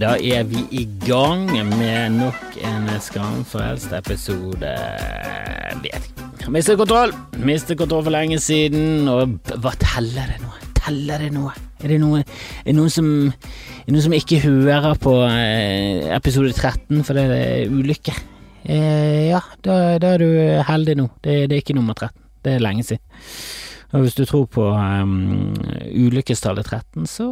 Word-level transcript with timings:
Da 0.00 0.10
er 0.20 0.42
vi 0.44 0.60
i 0.76 0.82
gang 1.06 1.46
med 1.48 2.18
nok 2.18 2.58
en 2.60 2.88
skamfrelst 3.00 3.94
episode. 3.96 4.72
Vet. 5.80 6.10
Mistet 6.52 6.76
kontroll. 6.76 7.14
Mistet 7.40 7.78
kontroll 7.80 8.04
for 8.04 8.12
lenge 8.12 8.36
siden, 8.42 9.08
og 9.08 9.38
hva 9.62 9.72
teller 9.80 10.28
det 10.28 10.42
nå? 10.42 10.52
Teller 10.76 11.24
det 11.24 11.30
noe? 11.32 11.54
Er 11.80 11.94
det 11.94 11.98
noe, 12.02 12.20
er 12.66 12.76
noen, 12.76 12.92
som, 12.92 13.08
er 13.86 13.94
noen 13.94 14.04
som 14.04 14.16
ikke 14.18 14.42
hører 14.44 15.00
på 15.00 15.14
episode 16.18 16.52
13 16.52 17.00
fordi 17.08 17.24
det 17.32 17.40
er 17.46 17.72
ulykke? 17.72 18.16
Eh, 18.68 19.30
ja, 19.30 19.40
da, 19.64 19.96
da, 20.02 20.12
er 20.18 20.20
du 20.20 20.28
heldig 20.68 20.98
nå. 21.00 21.08
Det, 21.24 21.46
det 21.48 21.56
er 21.56 21.64
ikke 21.64 21.78
nummer 21.80 21.96
13. 21.96 22.12
Det 22.44 22.58
er 22.58 22.64
lenge 22.64 22.84
siden. 22.84 23.04
Og 23.90 24.04
hvis 24.04 24.14
du 24.14 24.24
tror 24.28 24.46
på 24.46 24.64
um, 24.70 25.54
ulykkestallet 25.90 26.66
13, 26.66 27.06
så 27.10 27.26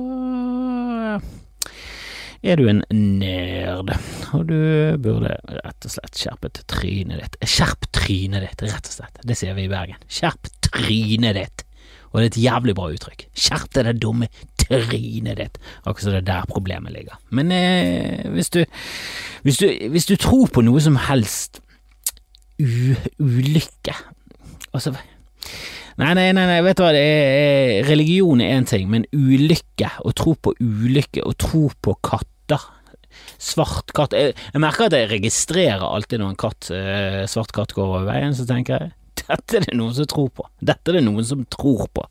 er 2.43 2.59
du 2.59 2.67
en 2.71 2.83
nerd. 2.91 3.93
Og 4.35 4.45
du 4.49 4.59
burde 5.03 5.37
rett 5.61 5.87
og 5.87 5.95
slett 5.95 6.19
skjerpet 6.19 6.63
trynet 6.71 7.23
ditt. 7.23 7.39
Skjerp 7.47 7.89
trynet 7.95 8.47
ditt, 8.47 8.67
rett 8.67 8.91
og 8.91 8.95
slett. 8.99 9.23
Det 9.27 9.39
sier 9.39 9.57
vi 9.59 9.67
i 9.67 9.73
Bergen. 9.73 10.03
Skjerp 10.11 10.51
trynet 10.71 11.39
ditt. 11.39 11.65
Og 12.09 12.21
det 12.21 12.25
er 12.25 12.31
et 12.33 12.43
jævlig 12.43 12.75
bra 12.79 12.89
uttrykk. 12.95 13.27
Skjerp 13.37 13.73
deg 13.77 13.89
det 13.91 13.99
dumme 14.03 14.31
trynet 14.61 15.39
ditt. 15.39 15.59
Akkurat 15.85 16.05
som 16.07 16.15
det 16.15 16.23
er 16.23 16.29
der 16.31 16.51
problemet 16.51 16.95
ligger. 16.95 17.19
Men 17.31 17.53
eh, 17.55 18.27
hvis, 18.33 18.51
du, 18.55 18.63
hvis, 19.45 19.61
du, 19.61 19.67
hvis 19.93 20.09
du 20.09 20.17
tror 20.17 20.49
på 20.53 20.65
noe 20.65 20.83
som 20.83 20.99
helst 21.09 21.63
ulykke 22.59 23.95
Altså 24.75 24.91
Nei, 25.99 26.13
nei, 26.15 26.29
nei, 26.31 26.45
nei, 26.47 26.59
vet 26.63 26.79
du 26.79 26.85
hva, 26.85 26.93
er, 26.95 27.81
religion 27.89 28.39
er 28.43 28.53
én 28.55 28.69
ting, 28.71 28.87
men 28.91 29.07
ulykke, 29.11 29.91
å 30.07 30.13
tro 30.15 30.37
på 30.39 30.53
ulykke, 30.63 31.25
å 31.27 31.35
tro 31.35 31.69
på 31.83 31.97
katter 32.07 32.75
Svart 33.39 33.91
katt 33.95 34.15
jeg, 34.15 34.33
jeg, 34.35 34.61
merker 34.63 34.87
at 34.87 34.95
jeg 34.95 35.09
registrerer 35.11 35.83
alltid 35.85 36.21
når 36.23 36.33
en 36.33 36.39
katt, 36.39 36.69
eh, 36.75 37.25
svart 37.31 37.51
katt 37.55 37.75
går 37.75 37.87
over 37.87 38.07
veien, 38.07 38.35
så 38.35 38.47
tenker 38.47 38.79
jeg 38.79 38.95
dette 39.29 39.59
er 39.59 39.67
det 39.67 39.75
noen 39.77 39.93
som 39.93 40.07
tror 40.09 40.31
på. 40.33 40.47
Dette 40.65 40.89
er 40.89 40.99
det 40.99 41.05
noen 41.05 41.27
som 41.27 41.43
tror 41.53 41.89
på. 41.93 42.05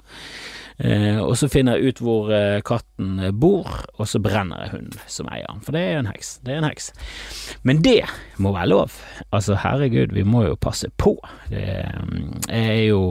Eh, 0.77 1.17
og 1.17 1.31
så 1.39 1.47
finner 1.49 1.79
jeg 1.79 1.95
ut 1.95 2.01
hvor 2.05 2.27
eh, 2.35 2.59
katten 2.65 3.23
bor, 3.41 3.71
og 3.97 4.09
så 4.09 4.21
brenner 4.21 4.65
jeg 4.65 4.73
hunden 4.75 5.07
som 5.09 5.31
eier 5.33 5.47
den, 5.49 5.63
for 5.65 5.73
det 5.73 5.81
er 5.81 6.01
en 6.01 6.11
heks. 6.11 6.35
Det 6.45 6.53
er 6.53 6.61
en 6.61 6.69
heks. 6.69 6.91
Men 7.65 7.81
det 7.85 8.03
må 8.37 8.53
være 8.53 8.69
lov. 8.69 8.99
Altså, 9.31 9.57
herregud, 9.63 10.13
vi 10.13 10.27
må 10.27 10.45
jo 10.45 10.59
passe 10.61 10.91
på. 11.01 11.15
Det 11.49 11.65
er 11.65 12.83
jo 12.85 13.01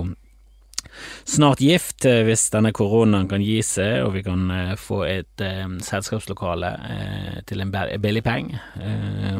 snart 1.25 1.61
gift 1.61 2.05
eh, 2.09 2.23
hvis 2.27 2.47
denne 2.55 2.73
koronaen 2.77 3.29
kan 3.31 3.43
gi 3.45 3.59
seg 3.65 4.05
og 4.07 4.15
vi 4.17 4.23
kan 4.27 4.47
uh, 4.53 4.75
få 4.81 5.03
et 5.09 5.43
eh, 5.45 5.65
selskapslokale 5.85 6.71
eh, 6.91 7.41
til 7.49 7.65
en 7.65 7.73
billig 7.73 8.23
penge. 8.25 8.61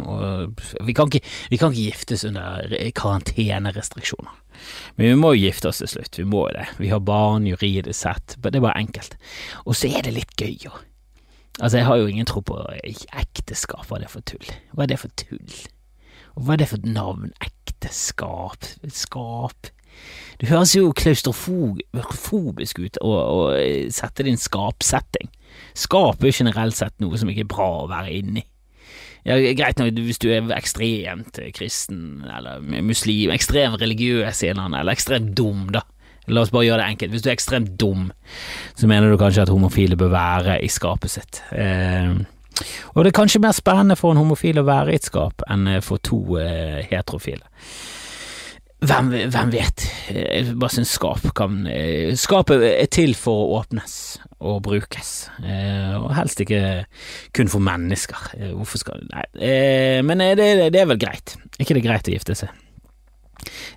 og 0.07 0.61
vi 0.85 0.95
kan, 0.97 1.09
ikke, 1.09 1.23
vi 1.51 1.59
kan, 1.61 1.73
ikke, 1.73 1.87
giftes 1.87 2.25
under 2.25 2.73
karantenerestriksjoner. 2.97 4.35
Men 4.97 5.11
vi 5.11 5.21
må 5.21 5.35
jo 5.35 5.47
gifte 5.47 5.71
oss 5.71 5.83
til 5.83 5.91
slutt, 5.91 6.19
vi 6.19 6.27
må 6.29 6.47
det. 6.55 6.67
Vi 6.81 6.91
har 6.91 7.05
barn 7.05 7.47
juridisk 7.47 7.99
sett, 8.01 8.37
det 8.43 8.57
er 8.57 8.65
bare 8.65 8.81
enkelt. 8.81 9.17
Og 9.65 9.77
så 9.77 9.91
er 9.91 10.07
det 10.07 10.17
litt 10.17 10.37
gøy 10.41 10.69
òg. 10.71 10.85
Altså, 11.61 11.79
jeg 11.79 11.87
har 11.89 11.97
jo 11.97 12.11
ingen 12.11 12.29
tro 12.29 12.43
på 12.45 12.59
ekteskap, 13.17 13.87
hva 13.89 13.97
er 13.97 14.05
det 14.05 14.13
for 14.13 14.25
tull? 14.29 14.51
Hva 14.77 14.85
er 14.85 14.93
det 14.93 15.01
for 15.01 15.13
tull? 15.17 15.55
Og 16.37 16.45
hva 16.45 16.57
er 16.57 16.61
det 16.61 16.69
for 16.69 16.85
navn? 16.85 17.33
Ekteskap? 17.45 18.69
Skap? 18.93 19.71
Det 20.41 20.51
høres 20.51 20.75
jo 20.77 20.91
klaustrofobisk 20.97 22.83
ut 22.83 22.99
å, 23.01 23.13
å 23.13 23.41
sette 23.95 24.25
det 24.25 24.33
i 24.33 24.37
en 24.37 24.43
skapsetting. 24.43 25.31
Skap 25.77 26.21
er 26.21 26.31
jo 26.31 26.43
generelt 26.43 26.77
sett 26.77 26.97
noe 27.01 27.17
som 27.17 27.31
ikke 27.33 27.47
er 27.47 27.53
bra 27.55 27.71
å 27.81 27.89
være 27.91 28.13
inni. 28.19 28.45
Ja, 29.27 29.41
greit 29.59 29.81
nok 29.81 29.97
hvis 30.07 30.21
du 30.23 30.29
er 30.31 30.45
ekstremt 30.55 31.41
kristen 31.57 32.23
eller 32.31 32.61
muslim, 32.85 33.33
ekstremt 33.35 33.81
religiøs 33.83 34.45
eller 34.47 34.93
ekstremt 34.93 35.33
dum, 35.39 35.67
da. 35.75 35.83
La 36.27 36.43
oss 36.43 36.53
bare 36.55 36.67
gjøre 36.67 36.83
det 36.83 36.93
enkelt. 36.93 37.13
Hvis 37.15 37.25
du 37.25 37.29
er 37.31 37.37
ekstremt 37.37 37.75
dum, 37.79 38.09
så 38.79 38.89
mener 38.91 39.11
du 39.11 39.19
kanskje 39.19 39.45
at 39.45 39.53
homofile 39.53 39.99
bør 39.99 40.11
være 40.15 40.57
i 40.63 40.71
skapet 40.71 41.13
sitt. 41.13 41.43
Eh, 41.55 42.15
og 42.95 43.05
det 43.05 43.13
er 43.13 43.19
kanskje 43.19 43.43
mer 43.43 43.55
spennende 43.55 43.99
for 43.99 44.15
en 44.15 44.21
homofil 44.21 44.59
å 44.63 44.67
være 44.67 44.95
i 44.95 44.99
et 44.99 45.07
skap 45.07 45.45
enn 45.51 45.69
for 45.87 46.03
to 46.03 46.39
eh, 46.43 46.83
heterofile. 46.91 47.47
Hvem, 48.85 49.09
hvem, 49.33 49.51
vet? 49.55 49.87
Jeg 50.13 50.53
bare 50.61 50.75
syns 50.75 50.91
skap 50.99 51.23
kan 51.37 51.63
Skapet 52.21 52.61
er 52.61 52.91
til 52.93 53.15
for 53.17 53.47
å 53.47 53.61
åpnes 53.63 53.95
og 54.45 54.61
brukes, 54.67 55.31
eh, 55.41 55.95
og 55.97 56.13
helst 56.17 56.43
ikke 56.45 56.61
kun 57.35 57.49
for 57.49 57.65
mennesker. 57.65 58.29
Eh, 58.37 58.53
hvorfor 58.53 58.83
skal 58.83 59.01
Nei, 59.09 59.25
eh, 59.41 60.03
men 60.05 60.21
det, 60.37 60.49
det 60.75 60.81
er 60.83 60.91
vel 60.91 61.01
greit. 61.01 61.37
ikke 61.59 61.79
det 61.79 61.85
greit 61.87 62.11
å 62.11 62.13
gifte 62.13 62.37
seg? 62.37 62.53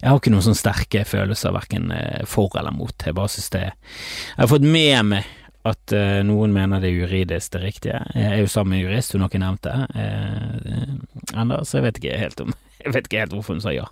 Jeg 0.02 0.10
har 0.10 0.20
ikke 0.20 0.34
noen 0.34 0.44
sånne 0.44 0.60
sterke 0.60 1.06
følelser 1.08 1.54
verken 1.56 1.92
for 2.28 2.52
eller 2.58 2.74
mot. 2.74 2.96
Jeg 3.06 3.16
bare 3.16 3.31
synes 3.31 3.52
det 3.54 3.66
Jeg 3.68 4.40
har 4.40 4.52
fått 4.52 4.66
med 4.66 5.06
meg 5.06 5.36
at 5.68 5.94
noen 6.26 6.54
mener 6.56 6.80
det 6.81 6.90
er 6.90 7.02
juridisk 7.04 7.54
det 7.54 7.62
riktige. 7.62 8.00
Jeg 8.16 8.31
er 8.31 8.40
jo 8.40 8.48
sammen 8.50 8.74
med 8.74 8.80
en 8.80 8.86
jurist, 8.88 9.14
hun 9.14 9.22
har 9.22 9.30
ikke 9.30 9.44
nevnt 9.44 9.68
det 9.68 11.36
ennå, 11.36 11.60
så 11.68 11.78
jeg 11.78 11.86
vet 11.86 12.00
ikke 12.00 12.22
helt 12.24 12.42
om 12.42 12.56
Jeg 12.80 12.96
vet 12.96 13.10
ikke 13.10 13.22
helt 13.22 13.36
hvorfor 13.36 13.60
hun 13.60 13.62
sa 13.62 13.76
ja. 13.76 13.86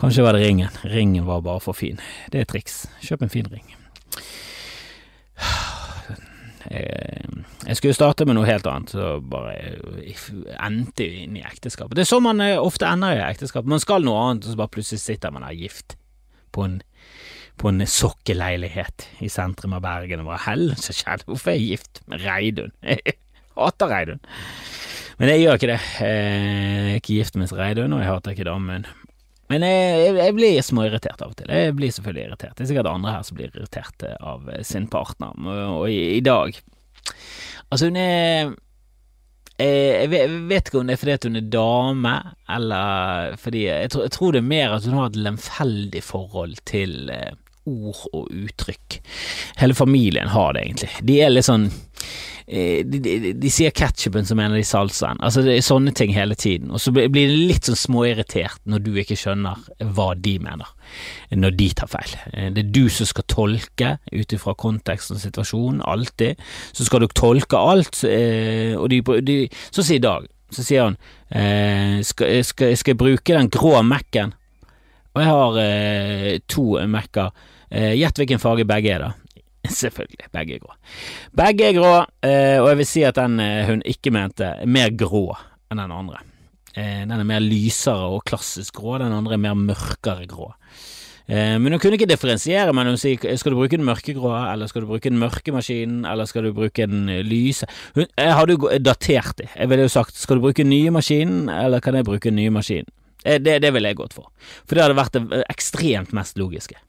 Kanskje 0.00 0.24
var 0.24 0.32
det 0.36 0.46
ringen. 0.46 0.68
Ringen 0.88 1.26
var 1.26 1.42
bare 1.44 1.60
for 1.60 1.76
fin. 1.76 2.00
Det 2.32 2.40
er 2.40 2.46
et 2.46 2.52
triks. 2.54 2.86
Kjøp 3.04 3.26
en 3.26 3.32
fin 3.32 3.48
ring. 3.52 3.66
Jeg 6.70 7.76
skulle 7.76 7.96
starte 7.96 8.24
med 8.28 8.36
noe 8.38 8.46
helt 8.48 8.66
annet, 8.70 8.92
så 8.94 9.16
bare 9.20 9.54
endte 10.62 11.06
inn 11.06 11.36
i 11.38 11.44
ekteskapet. 11.44 11.96
Det 11.98 12.04
er 12.04 12.10
sånn 12.10 12.24
man 12.24 12.42
eh, 12.44 12.56
ofte 12.60 12.88
ender 12.88 13.16
i 13.16 13.24
ekteskap. 13.26 13.66
Man 13.68 13.82
skal 13.82 14.06
noe 14.06 14.20
annet, 14.28 14.46
og 14.46 14.54
så 14.54 14.60
bare 14.60 14.72
plutselig 14.76 15.02
sitter 15.02 15.34
man 15.34 15.44
der 15.46 15.56
gift 15.58 15.96
på 16.54 16.64
en, 16.66 16.78
på 17.60 17.70
en 17.70 17.84
sokkeleilighet 17.84 19.08
i 19.24 19.30
sentrum 19.32 19.74
av 19.76 19.84
Bergen. 19.84 20.22
Og 20.22 20.30
bare 20.32 20.44
hell, 20.46 20.70
så 20.80 20.94
skjedde 20.96 21.28
Hvorfor 21.28 21.52
er 21.52 21.58
jeg 21.58 21.74
gift 21.74 22.02
med 22.10 22.24
Reidun? 22.24 22.72
Jeg 22.86 23.18
hater 23.66 23.90
Reidun. 23.90 24.20
Men 25.20 25.28
jeg 25.28 25.40
gjør 25.42 25.58
ikke 25.58 25.68
det. 25.68 25.80
Jeg 26.00 26.20
er 26.88 26.94
ikke 26.96 27.16
gift 27.18 27.34
med 27.36 27.50
Reidun, 27.52 27.92
og 27.92 28.00
jeg 28.00 28.08
hater 28.08 28.32
ikke 28.32 28.46
damen. 28.48 28.86
Men 29.50 29.66
jeg, 29.66 30.14
jeg 30.14 30.36
blir 30.36 30.64
småirritert 30.64 31.22
av 31.24 31.32
og 31.32 31.38
til. 31.38 31.50
Jeg 31.50 31.76
blir 31.78 31.92
selvfølgelig 31.94 32.26
irritert. 32.28 32.56
Det 32.56 32.64
er 32.64 32.70
sikkert 32.70 32.90
andre 32.90 33.14
her 33.16 33.26
som 33.26 33.38
blir 33.38 33.52
irritert 33.52 34.04
av 34.20 34.50
sin 34.66 34.88
partner. 34.90 35.36
Og 35.74 35.86
i, 35.90 36.02
i 36.18 36.24
dag 36.24 36.58
Altså, 37.70 37.86
hun 37.86 37.98
er 38.00 38.52
jeg 39.60 40.08
vet 40.48 40.70
ikke 40.70 40.78
om 40.80 40.88
det 40.88 40.94
er 40.94 41.00
fordi 41.02 41.28
hun 41.28 41.36
er 41.36 41.48
dame, 41.52 42.12
eller 42.48 43.34
fordi 43.36 43.66
jeg 43.66 43.90
jeg 43.92 44.12
tror, 44.14 44.32
det 44.32 44.40
er 44.40 44.46
mer 44.48 44.72
at 44.72 44.86
hun 44.88 44.96
har 44.96 45.10
et 45.10 45.18
lemfeldig 45.20 46.00
forhold 46.00 46.54
til 46.64 47.10
eh, 47.12 47.34
ord 47.68 48.00
og 48.16 48.30
uttrykk. 48.32 48.96
Hele 49.60 49.76
familien 49.76 50.32
har 50.32 50.56
det, 50.56 50.64
egentlig. 50.64 50.88
De 51.04 51.18
er 51.20 51.34
litt 51.34 51.50
sånn 51.50 51.68
Eh, 51.68 51.89
de, 52.50 52.98
de, 52.98 53.32
de, 53.38 53.50
sier 53.52 53.70
ketchupen 53.76 54.26
som 54.26 54.40
en 54.42 54.50
av 54.50 54.58
de 54.58 54.64
salsaen. 54.66 55.20
Altså 55.22 55.44
det 55.46 55.54
er 55.54 55.62
sånne 55.64 55.92
ting 55.96 56.10
hele 56.14 56.34
tiden. 56.38 56.72
Og 56.74 56.82
så 56.82 56.90
blir 56.94 57.10
det 57.12 57.28
litt 57.28 57.68
sånn 57.68 57.78
småirritert 57.78 58.64
når 58.70 58.82
du 58.86 58.90
ikke 58.98 59.18
skjønner 59.18 59.60
hva 59.94 60.08
de 60.18 60.34
mener, 60.42 60.72
når 61.36 61.54
de 61.60 61.68
tar 61.78 61.92
feil. 61.92 62.16
Eh, 62.32 62.48
det 62.54 62.64
er 62.64 62.72
du 62.74 62.82
som 62.92 63.08
skal 63.08 63.28
tolke 63.30 63.92
ut 64.10 64.34
ifra 64.34 64.56
konteksten 64.58 65.18
og 65.18 65.22
situasjonen, 65.22 65.84
alltid. 65.86 66.42
Så 66.74 66.88
skal 66.88 67.04
du 67.04 67.14
tolke 67.14 67.60
alt, 67.60 68.02
eh, 68.08 68.74
og 68.74 68.90
de, 68.90 69.02
de 69.22 69.38
Så 69.70 69.86
sier 69.86 70.02
Dag, 70.02 70.26
så 70.50 70.64
sier 70.64 70.86
han 70.88 70.96
skal, 72.02 72.40
skal, 72.42 72.72
skal 72.74 72.94
jeg 72.94 72.98
bruke 72.98 73.34
den 73.36 73.50
grå 73.52 73.76
Mac-en? 73.86 74.32
Og 75.14 75.20
jeg 75.22 75.30
har 75.30 76.40
to 76.50 76.64
Mac-er. 76.90 77.30
Gjett 77.70 78.18
hvilken 78.18 78.42
farge 78.42 78.66
begge 78.66 78.96
er, 78.96 79.04
da. 79.04 79.19
Selvfølgelig, 79.80 80.30
begge 80.32 80.56
er 80.56 80.62
grå. 80.62 80.74
Begge 81.36 81.68
er 81.68 81.76
grå, 81.76 81.94
eh, 82.24 82.58
og 82.60 82.70
jeg 82.70 82.80
vil 82.80 82.88
si 82.88 83.04
at 83.06 83.18
den 83.20 83.40
eh, 83.44 83.66
hun 83.68 83.84
ikke 83.88 84.12
mente, 84.14 84.54
er 84.62 84.70
mer 84.70 84.92
grå 84.96 85.26
enn 85.70 85.82
den 85.82 85.92
andre. 85.94 86.22
Eh, 86.72 87.02
den 87.04 87.18
er 87.18 87.26
mer 87.28 87.42
lysere 87.44 88.08
og 88.14 88.24
klassisk 88.28 88.80
grå, 88.80 88.98
den 89.02 89.14
andre 89.14 89.36
er 89.36 89.44
mer 89.48 89.58
mørkere 89.58 90.26
grå. 90.30 90.52
Men 91.30 91.70
hun 91.70 91.78
kunne 91.78 91.94
ikke 91.94 92.08
differensiere 92.10 92.72
mellom 92.74 92.96
si 92.98 93.12
skal 93.14 93.52
du 93.52 93.54
bruke 93.54 93.78
den 93.78 93.86
mørkegrå, 93.86 94.32
eller 94.50 94.66
skal 94.66 94.82
du 94.82 94.88
bruke 94.88 95.12
den 95.12 95.20
mørke 95.20 95.52
maskinen, 95.54 96.00
eller 96.02 96.26
skal 96.26 96.42
du 96.42 96.56
bruke 96.56 96.88
den 96.90 97.04
lyse. 97.22 97.68
Hun, 97.94 98.08
jeg 98.18 98.32
hadde 98.34 98.56
jo 98.56 98.70
datert 98.82 99.36
det. 99.38 99.46
Jeg 99.52 99.70
ville 99.70 99.84
jo 99.86 99.92
sagt 99.94 100.18
skal 100.18 100.40
du 100.40 100.42
bruke 100.48 100.64
den 100.64 100.72
nye 100.72 100.90
maskinen, 100.90 101.44
eller 101.46 101.84
kan 101.84 101.94
jeg 101.94 102.08
bruke 102.08 102.32
den 102.32 102.40
nye 102.40 102.50
maskinen? 102.50 102.90
Det, 103.22 103.60
det 103.62 103.70
ville 103.70 103.92
jeg 103.92 104.00
gått 104.00 104.16
for. 104.16 104.32
For 104.64 104.74
det 104.74 104.88
hadde 104.88 104.98
vært 104.98 105.20
det 105.20 105.44
ekstremt 105.54 106.10
mest 106.18 106.40
logiske. 106.40 106.80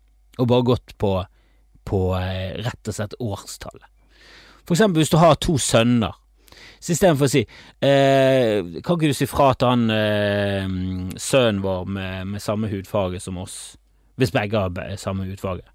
Og 0.42 0.50
bare 0.50 0.70
gått 0.72 0.98
på 0.98 1.20
på 1.92 2.02
eh, 2.18 2.56
rett 2.64 2.88
og 2.92 2.98
slett 2.98 3.18
årstallet. 3.20 3.88
For 4.66 4.78
eksempel 4.78 5.02
hvis 5.02 5.12
du 5.12 5.20
har 5.20 5.40
to 5.42 5.58
sønner, 5.62 6.16
så 6.82 6.96
istedenfor 6.96 7.28
å 7.28 7.30
si 7.30 7.42
eh, 7.86 8.80
Kan 8.82 8.98
ikke 8.98 9.12
du 9.12 9.14
si 9.14 9.28
fra 9.30 9.52
til 9.54 9.70
han 9.70 9.84
eh, 9.94 10.72
sønnen 11.22 11.62
vår 11.62 11.86
med, 11.86 12.32
med, 12.34 12.42
samme 12.42 12.72
hudfarge 12.72 13.22
som 13.22 13.38
oss, 13.42 13.76
hvis 14.18 14.34
begge 14.34 14.58
har 14.58 14.98
samme 15.02 15.28
hudfarge? 15.30 15.68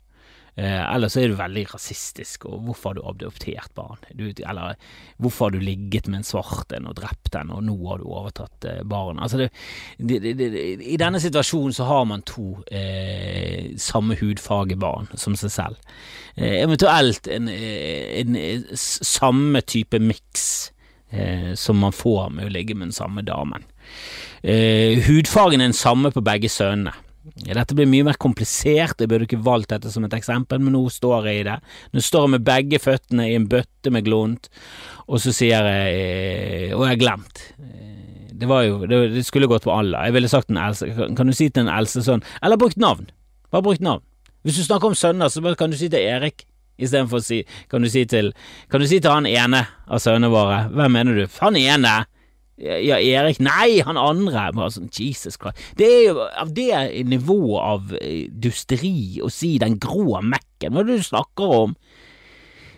Eh, 0.57 0.95
eller 0.95 1.11
så 1.13 1.21
er 1.21 1.29
du 1.29 1.37
veldig 1.37 1.67
rasistisk, 1.75 2.47
og 2.49 2.63
hvorfor 2.65 2.95
har 2.95 2.97
du 2.97 3.03
adoptert 3.11 3.75
barn? 3.77 4.01
Du, 4.17 4.25
eller 4.31 4.79
hvorfor 5.21 5.51
har 5.51 5.57
du 5.57 5.61
ligget 5.61 6.09
med 6.09 6.23
en 6.23 6.29
svart 6.29 6.73
en 6.73 6.89
og 6.89 6.97
drept 6.97 7.29
den, 7.35 7.51
og 7.53 7.65
nå 7.67 7.77
har 7.83 8.01
du 8.01 8.07
overtatt 8.09 8.65
eh, 8.65 8.81
barn? 8.89 9.21
Altså 9.21 9.43
det, 9.43 9.51
det, 10.01 10.33
det, 10.39 10.49
I 10.81 10.97
denne 11.01 11.21
situasjonen 11.21 11.77
så 11.77 11.89
har 11.91 12.09
man 12.09 12.25
to 12.25 12.55
eh, 12.73 13.77
samme 13.77 14.17
hudfarge 14.17 14.81
barn 14.81 15.13
som 15.15 15.37
seg 15.37 15.53
selv. 15.53 15.97
Eh, 16.37 16.63
eventuelt 16.63 17.29
en, 17.29 17.49
eh, 17.49 18.21
en, 18.21 18.37
en, 18.37 18.65
samme 18.77 19.61
type 19.61 20.01
miks 20.01 20.73
eh, 21.11 21.55
som 21.55 21.85
man 21.85 21.93
får 21.93 22.31
med 22.33 22.49
å 22.49 22.53
ligge 22.53 22.77
med 22.77 22.91
den 22.91 22.97
samme 22.97 23.25
damen. 23.25 23.65
hudfargen 24.47 25.61
er 25.61 25.71
den 25.71 25.77
samme 25.77 26.11
på 26.13 26.21
begge 26.21 26.49
sønnene. 26.49 26.93
Dette 27.35 27.75
blir 27.75 27.89
mye 27.91 28.07
mer 28.07 28.19
komplisert, 28.23 29.01
jeg 29.01 29.11
burde 29.11 29.27
ikke 29.27 29.43
valgt 29.43 29.73
dette 29.73 29.91
som 29.91 30.05
et 30.07 30.15
eksempel, 30.15 30.61
men 30.63 30.77
nå 30.77 30.85
står 30.93 31.27
jeg 31.31 31.41
i 31.41 31.47
det. 31.49 31.57
Nå 31.95 32.03
står 32.05 32.27
jeg 32.27 32.35
med 32.37 32.47
begge 32.47 32.81
føttene 32.83 33.27
i 33.31 33.37
en 33.39 33.49
bøtte 33.51 33.93
med 33.95 34.07
glont, 34.07 34.49
og 35.07 35.23
så 35.23 35.35
sier 35.35 35.67
jeg 35.67 35.97
eh, 35.97 36.75
Og 36.77 36.85
jeg 36.85 36.93
har 36.95 37.01
glemt. 37.03 37.43
Eh, 37.59 37.97
det 38.37 38.49
var 38.51 38.65
jo 38.67 38.87
Det, 38.87 39.25
skulle 39.27 39.49
gått 39.51 39.67
på 39.67 39.75
alle. 39.75 40.05
Jeg 40.07 40.17
ville 40.17 40.31
sagt 40.31 40.51
en 40.51 40.61
Else. 40.61 40.89
Kan, 41.17 41.27
du 41.27 41.37
si 41.37 41.49
til 41.49 41.65
en 41.65 41.73
Else 41.73 42.03
sånn 42.05 42.25
Eller 42.43 42.61
brukt 42.61 42.77
navn. 42.77 43.09
Bare 43.51 43.65
brukt 43.65 43.85
navn. 43.85 44.05
Hvis 44.45 44.59
du 44.61 44.67
snakker 44.67 44.91
om 44.91 44.99
sønner, 44.99 45.31
så 45.33 45.41
kan 45.57 45.73
du 45.73 45.79
si 45.79 45.89
til 45.89 46.03
Erik 46.03 46.45
istedenfor 46.77 47.23
å 47.23 47.25
si 47.25 47.41
Kan 47.71 47.87
du 47.87 47.91
si 47.91 48.05
til 48.11 48.33
Kan 48.71 48.83
du 48.83 48.89
si 48.91 49.01
til 49.01 49.15
han 49.15 49.29
ene 49.31 49.65
av 49.87 50.03
sønnene 50.03 50.33
våre 50.33 50.67
Hvem 50.75 50.99
mener 50.99 51.23
du? 51.23 51.25
Han 51.41 51.57
ene! 51.57 51.97
Ja, 52.57 52.97
Erik 52.97 53.37
Nei, 53.45 53.83
han 53.85 53.99
andre! 54.01 54.49
Sånn, 54.73 54.89
Jesus 54.89 55.37
Christ. 55.37 55.61
Det 55.77 55.87
er 55.93 56.03
jo 56.07 56.25
av 56.25 56.55
det 56.57 57.05
nivået 57.05 57.61
av 57.61 57.93
eh, 58.01 58.31
dusteri 58.33 59.21
å 59.21 59.29
si 59.33 59.59
den 59.61 59.77
grå 59.83 60.23
mekken. 60.25 60.73
Hva 60.73 60.81
er 60.81 60.89
det 60.89 60.97
du 61.03 61.05
snakker 61.05 61.53
om? 61.59 61.77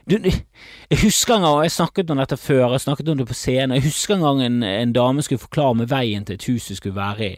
Du, 0.09 0.17
jeg 0.25 0.99
husker 1.05 1.37
en 1.37 1.47
gang, 1.47 1.63
jeg 1.63 1.77
snakket 1.77 2.11
om 2.11 2.19
dette 2.19 2.41
før, 2.41 2.73
jeg 2.75 2.87
snakket 2.89 3.13
om 3.13 3.21
det 3.21 3.29
på 3.29 3.39
scenen. 3.39 3.77
Jeg 3.79 3.87
husker 3.87 4.17
en 4.17 4.27
gang 4.27 4.43
en, 4.43 4.59
en 4.67 4.97
dame 4.97 5.23
skulle 5.23 5.45
forklare 5.45 5.79
meg 5.83 5.91
veien 5.93 6.27
til 6.27 6.41
et 6.41 6.49
hus 6.49 6.71
vi 6.73 6.79
skulle 6.81 6.99
være 6.99 7.27
i, 7.29 7.33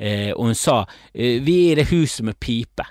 eh, 0.00 0.30
og 0.32 0.48
hun 0.48 0.58
sa 0.58 0.80
eh, 1.12 1.38
vi 1.44 1.58
er 1.68 1.76
i 1.76 1.80
det 1.82 1.90
huset 1.92 2.26
med 2.26 2.40
pipe. 2.42 2.90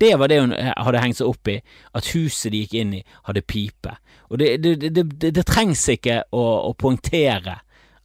Det 0.00 0.14
var 0.16 0.32
det 0.32 0.40
hun 0.40 0.56
hadde 0.56 1.02
hengt 1.04 1.20
seg 1.20 1.28
opp 1.28 1.50
i, 1.52 1.60
at 1.94 2.14
huset 2.16 2.50
de 2.54 2.64
gikk 2.64 2.78
inn 2.80 2.94
i 2.96 3.06
hadde 3.28 3.44
pipe. 3.44 3.92
Og 4.32 4.40
det, 4.40 4.54
det, 4.64 4.94
det, 4.96 5.34
det 5.36 5.44
trengs 5.46 5.84
ikke 5.92 6.22
å, 6.32 6.44
å 6.70 6.72
poengtere 6.80 7.60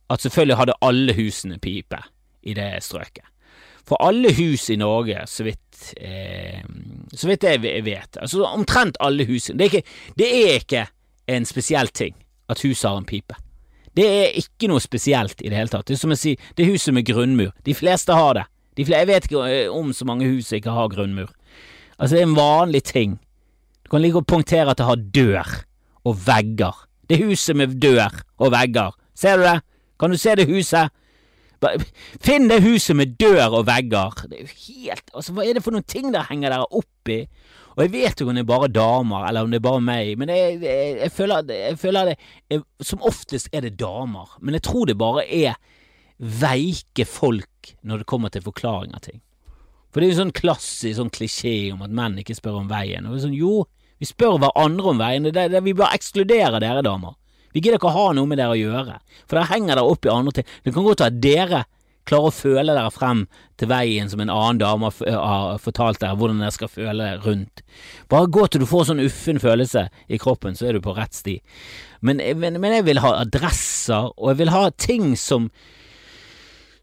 at 0.10 0.22
selvfølgelig 0.22 0.58
hadde 0.60 0.78
alle 0.86 1.16
husene 1.18 1.58
pipe 1.62 2.00
i 2.44 2.54
det 2.54 2.72
strøket. 2.86 3.26
For 3.86 4.02
alle 4.02 4.32
hus 4.34 4.70
i 4.74 4.78
Norge, 4.82 5.22
så 5.30 5.46
vidt, 5.46 5.94
eh, 5.98 6.62
så 7.14 7.30
vidt 7.30 7.44
jeg 7.46 7.62
vet, 7.86 8.18
altså 8.18 8.46
omtrent 8.46 8.98
alle 9.00 9.28
hus 9.30 9.52
det 9.54 9.62
er, 9.62 9.70
ikke, 9.70 9.84
det 10.18 10.30
er 10.30 10.54
ikke 10.60 10.86
en 11.28 11.46
spesiell 11.46 11.88
ting 11.94 12.16
at 12.50 12.62
huset 12.66 12.90
har 12.90 12.98
en 12.98 13.06
pipe. 13.06 13.36
Det 13.96 14.06
er 14.06 14.40
ikke 14.42 14.68
noe 14.68 14.82
spesielt 14.84 15.40
i 15.42 15.50
det 15.50 15.58
hele 15.58 15.72
tatt. 15.72 15.86
Det 15.88 15.96
er 15.96 16.02
som 16.02 16.14
jeg 16.16 16.22
sier, 16.22 16.50
det 16.58 16.66
er 16.66 16.74
huset 16.74 16.94
med 16.94 17.06
grunnmur. 17.08 17.54
De 17.64 17.76
fleste 17.78 18.14
har 18.14 18.34
det. 18.36 18.44
De 18.76 18.84
fleste, 18.84 19.06
jeg 19.06 19.08
vet 19.08 19.28
ikke 19.30 19.46
eh, 19.48 19.70
om 19.72 19.94
så 19.96 20.08
mange 20.10 20.28
hus 20.28 20.50
som 20.50 20.60
ikke 20.60 20.74
har 20.76 20.90
grunnmur. 20.92 21.30
Altså, 21.96 22.16
det 22.16 22.24
er 22.24 22.28
en 22.28 22.36
vanlig 22.36 22.84
ting. 22.90 23.16
Du 23.86 23.94
kan 23.94 24.04
like 24.04 24.20
og 24.20 24.28
punktere 24.28 24.68
at 24.68 24.82
det 24.82 24.90
har 24.90 25.06
dør 25.16 25.54
og 26.06 26.18
vegger. 26.26 26.76
Det 27.08 27.20
er 27.20 27.30
huset 27.30 27.56
med 27.56 27.78
dør 27.80 28.12
og 28.42 28.52
vegger. 28.52 28.98
Ser 29.16 29.40
du 29.40 29.46
det? 29.46 29.60
Kan 30.00 30.14
du 30.14 30.20
se 30.20 30.36
det 30.36 30.48
huset? 30.50 30.94
Finn 32.22 32.50
det 32.52 32.62
huset 32.66 32.98
med 33.00 33.16
dør 33.20 33.62
og 33.62 33.68
vegger. 33.70 34.26
Det 34.30 34.38
er 34.38 34.44
jo 34.44 34.58
helt 34.68 35.14
Altså, 35.16 35.34
hva 35.34 35.46
er 35.46 35.56
det 35.58 35.64
for 35.66 35.74
noen 35.74 35.88
ting 35.88 36.12
der 36.14 36.28
henger 36.30 36.54
dere 36.54 36.68
oppi? 36.70 37.24
Og 37.76 37.84
jeg 37.84 37.92
vet 37.92 38.22
jo 38.22 38.30
om 38.30 38.38
det 38.38 38.46
er 38.46 38.48
bare 38.48 38.72
damer, 38.72 39.26
eller 39.28 39.44
om 39.44 39.52
det 39.52 39.60
er 39.60 39.66
bare 39.66 39.84
meg, 39.84 40.14
men 40.20 40.30
jeg, 40.32 40.60
jeg, 40.64 40.92
jeg, 41.02 41.12
føler, 41.12 41.50
jeg 41.52 41.80
føler, 41.80 42.12
det 42.12 42.16
jeg, 42.54 42.62
Som 42.80 43.04
oftest 43.04 43.50
er 43.52 43.66
det 43.66 43.76
damer, 43.80 44.38
men 44.40 44.56
jeg 44.56 44.64
tror 44.64 44.88
det 44.88 44.96
bare 45.00 45.26
er 45.28 45.58
veike 46.16 47.04
folk 47.04 47.74
når 47.84 48.02
det 48.02 48.08
kommer 48.08 48.32
til 48.32 48.46
forklaring 48.46 48.96
av 48.96 49.04
ting. 49.04 49.20
For 49.92 50.00
det 50.00 50.08
er 50.08 50.14
jo 50.14 50.22
sånn 50.22 50.36
klassisk 50.36 50.98
sånn 51.00 51.12
klisjé 51.12 51.74
om 51.74 51.84
at 51.84 51.92
menn 51.96 52.16
ikke 52.20 52.36
spør 52.38 52.62
om 52.62 52.72
veien. 52.72 53.04
Og 53.08 53.16
det 53.16 53.20
er 53.20 53.26
sånn, 53.28 53.36
jo, 53.36 53.66
vi 54.00 54.08
spør 54.08 54.40
hverandre 54.40 54.92
om 54.92 55.04
veien, 55.04 55.28
det, 55.28 55.46
det, 55.52 55.62
vi 55.64 55.76
bare 55.76 55.96
ekskluderer 56.00 56.64
dere 56.64 56.84
damer. 56.84 57.16
Vi 57.56 57.64
gidder 57.64 57.80
ikke 57.80 57.88
å 57.88 57.96
ha 57.96 58.10
noe 58.18 58.28
med 58.28 58.42
dere 58.42 58.52
å 58.52 58.60
gjøre, 58.60 59.00
for 59.24 59.40
dere 59.40 59.52
henger 59.54 59.80
dere 59.80 59.96
opp 59.96 60.06
i 60.06 60.12
andre 60.12 60.36
ting. 60.36 60.48
Det 60.66 60.74
kan 60.76 60.86
godt 60.86 61.06
være 61.06 61.24
dere 61.24 61.62
klarer 62.06 62.30
å 62.30 62.36
føle 62.36 62.74
dere 62.76 62.92
frem 62.94 63.24
til 63.58 63.70
veien 63.72 64.12
som 64.12 64.22
en 64.22 64.30
annen 64.34 64.60
dame 64.62 64.92
har 64.92 65.62
fortalt 65.64 66.02
dere 66.04 66.18
hvordan 66.20 66.44
dere 66.44 66.54
skal 66.54 66.70
føle 66.70 67.08
rundt. 67.24 67.64
Bare 68.12 68.30
gå 68.30 68.46
til 68.46 68.62
du 68.62 68.68
får 68.70 68.90
sånn 68.92 69.02
uffen 69.06 69.42
følelse 69.42 69.88
i 70.06 70.20
kroppen, 70.22 70.60
så 70.60 70.68
er 70.68 70.78
du 70.78 70.84
på 70.86 70.94
rett 70.98 71.16
sti. 71.18 71.40
Men, 72.06 72.22
men, 72.38 72.60
men 72.62 72.78
jeg 72.78 72.90
vil 72.92 73.02
ha 73.02 73.16
adresser, 73.24 74.12
og 74.14 74.34
jeg 74.34 74.44
vil 74.44 74.54
ha 74.54 74.68
ting 74.76 75.16
som 75.18 75.50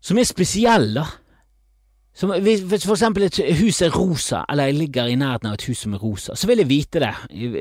som 0.03 0.19
er 0.19 0.27
spesielle, 0.27 0.99
da. 0.99 1.22
Som, 2.15 2.35
hvis 2.45 2.61
for 2.85 2.93
eksempel 2.93 3.25
et 3.25 3.39
hus 3.57 3.79
er 3.81 3.95
rosa, 3.97 4.43
eller 4.53 4.69
jeg 4.69 4.77
ligger 4.77 5.09
i 5.09 5.15
nærheten 5.17 5.49
av 5.49 5.55
et 5.57 5.65
hus 5.65 5.81
som 5.81 5.95
er 5.97 6.03
rosa, 6.05 6.35
så 6.37 6.49
vil 6.51 6.61
jeg 6.61 6.69
vite 6.69 7.01
det. 7.01 7.13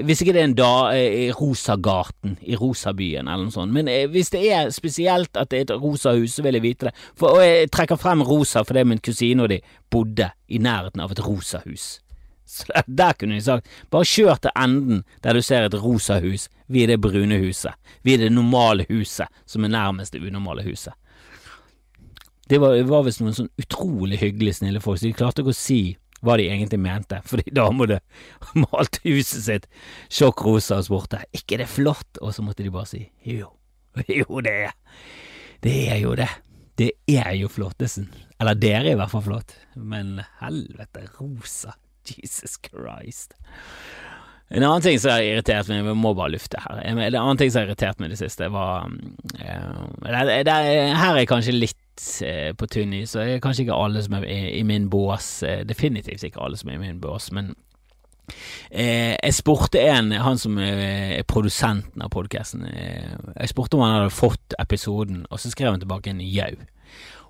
Hvis 0.03 0.21
ikke 0.21 0.33
det 0.35 0.41
er 0.41 0.49
en 0.49 0.55
da 0.59 0.71
i 0.91 1.29
Rosagaten, 1.31 2.35
i 2.43 2.57
Rosabyen 2.59 3.29
eller 3.31 3.45
noe 3.47 3.55
sånt. 3.55 3.71
Men 3.71 3.87
eh, 3.87 4.09
hvis 4.11 4.33
det 4.33 4.43
er 4.51 4.73
spesielt 4.75 5.39
at 5.39 5.53
det 5.53 5.61
er 5.61 5.65
et 5.69 5.73
rosa 5.79 6.11
hus, 6.17 6.35
så 6.35 6.43
vil 6.43 6.59
jeg 6.59 6.65
vite 6.67 6.89
det. 6.89 6.95
For, 7.15 7.39
og 7.39 7.45
jeg 7.45 7.71
trekker 7.71 7.99
frem 7.99 8.25
rosa 8.27 8.65
fordi 8.67 8.83
min 8.91 8.99
kusine 8.99 9.47
og 9.47 9.53
de 9.53 9.61
bodde 9.91 10.27
i 10.51 10.59
nærheten 10.59 11.03
av 11.03 11.15
et 11.15 11.23
rosa 11.23 11.63
hus. 11.65 11.93
Så 12.51 12.81
der 12.83 13.13
kunne 13.15 13.37
de 13.37 13.41
sagt 13.45 13.67
bare 13.93 14.03
kjør 14.03 14.35
til 14.43 14.51
enden 14.59 15.05
der 15.23 15.37
du 15.37 15.41
ser 15.41 15.69
et 15.69 15.77
rosa 15.79 16.17
hus. 16.19 16.49
Vi 16.67 16.83
er 16.83 16.91
det 16.91 16.99
brune 16.99 17.37
huset. 17.39 17.71
Vi 18.03 18.17
er 18.17 18.25
det 18.25 18.33
normale 18.35 18.83
huset 18.89 19.31
som 19.47 19.63
er 19.63 19.71
nærmest 19.71 20.11
det 20.11 20.25
unormale 20.27 20.65
huset. 20.67 20.91
Det 22.51 22.57
var, 22.59 22.75
var 22.83 23.05
visst 23.07 23.21
noen 23.23 23.35
sånn 23.37 23.51
utrolig 23.61 24.17
hyggelige, 24.19 24.57
snille 24.57 24.81
folk, 24.83 24.99
så 24.99 25.07
de 25.07 25.15
klarte 25.15 25.39
ikke 25.43 25.53
å 25.53 25.55
si 25.55 25.81
hva 26.21 26.35
de 26.37 26.49
egentlig 26.51 26.81
mente, 26.83 27.21
fordi 27.29 27.53
det 27.55 27.99
malte 28.59 29.01
huset 29.05 29.45
sitt 29.45 29.67
sjokkrosa 30.11 30.81
og 30.81 30.87
spurte 30.89 31.23
ikke 31.37 31.57
er 31.57 31.63
det 31.63 31.71
flott, 31.71 32.19
og 32.19 32.35
så 32.35 32.43
måtte 32.45 32.65
de 32.65 32.73
bare 32.73 32.89
si 32.89 33.05
jo, 33.23 33.53
jo 34.11 34.43
det 34.43 34.55
er, 34.67 34.75
det 35.63 35.77
er 35.93 36.01
jo 36.03 36.15
det, 36.19 36.27
det 36.81 36.91
er 37.15 37.33
jo 37.39 37.49
flottesen, 37.51 38.09
eller 38.41 38.59
dere 38.59 38.89
er 38.89 38.95
i 38.95 38.99
hvert 38.99 39.13
fall 39.13 39.25
flott, 39.29 39.55
men 39.79 40.17
helvete, 40.41 41.07
rosa, 41.19 41.77
Jesus 42.07 42.57
Christ. 42.65 43.37
En 44.51 44.65
annen 44.65 44.83
ting 44.83 44.97
som 44.99 45.13
har 45.13 45.23
irritert 45.23 45.69
meg, 45.71 45.85
vi 45.87 45.93
må 45.95 46.11
bare 46.17 46.33
lufte 46.33 46.59
her, 46.59 46.81
en 46.83 46.99
annen 46.99 47.39
ting 47.39 47.53
som 47.53 47.61
har 47.61 47.69
irritert 47.69 48.01
meg 48.01 48.11
i 48.11 48.17
det 48.17 48.19
siste, 48.25 48.49
var 48.51 48.91
det, 49.39 50.57
Her 50.99 51.15
er 51.15 51.29
kanskje 51.29 51.55
litt 51.55 51.79
Eh, 52.21 52.53
på 52.57 52.67
tynn 52.67 52.93
is, 52.97 53.13
og 53.19 53.41
kanskje 53.43 53.67
ikke 53.67 53.77
alle 53.77 54.01
som 54.01 54.15
er 54.17 54.25
i, 54.25 54.63
min 54.65 54.87
bås. 54.89 55.43
Eh, 55.45 55.61
definitivt 55.67 56.23
ikke 56.25 56.41
alle 56.41 56.57
som 56.57 56.71
er 56.71 56.79
i 56.79 56.81
min 56.81 57.01
bås, 57.01 57.29
men 57.35 57.53
eh, 58.71 59.13
jeg 59.13 59.37
spurte 59.37 59.83
en, 59.83 60.09
han 60.11 60.41
som 60.41 60.57
er 60.61 61.21
produsenten 61.29 62.01
av 62.01 62.11
podkasten, 62.13 62.65
jeg 62.65 63.51
spurte 63.51 63.77
om 63.77 63.85
han 63.85 63.99
hadde 63.99 64.15
fått 64.15 64.57
episoden, 64.61 65.25
og 65.29 65.41
så 65.41 65.53
skrev 65.53 65.75
han 65.75 65.83
tilbake 65.83 66.13
en 66.13 66.23
jau. 66.25 66.55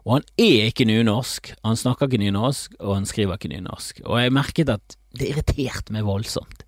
Og 0.05 0.15
han 0.15 0.25
er 0.41 0.71
ikke 0.71 0.87
nynorsk, 0.89 1.51
han 1.67 1.77
snakker 1.77 2.07
ikke 2.07 2.23
nynorsk, 2.23 2.79
og 2.79 2.95
han 2.95 3.09
skriver 3.09 3.37
ikke 3.37 3.51
nynorsk. 3.51 4.01
Og 4.07 4.21
jeg 4.23 4.33
merket 4.33 4.71
at 4.73 4.97
det 5.19 5.33
irriterte 5.33 5.93
meg 5.93 6.07
voldsomt. 6.07 6.60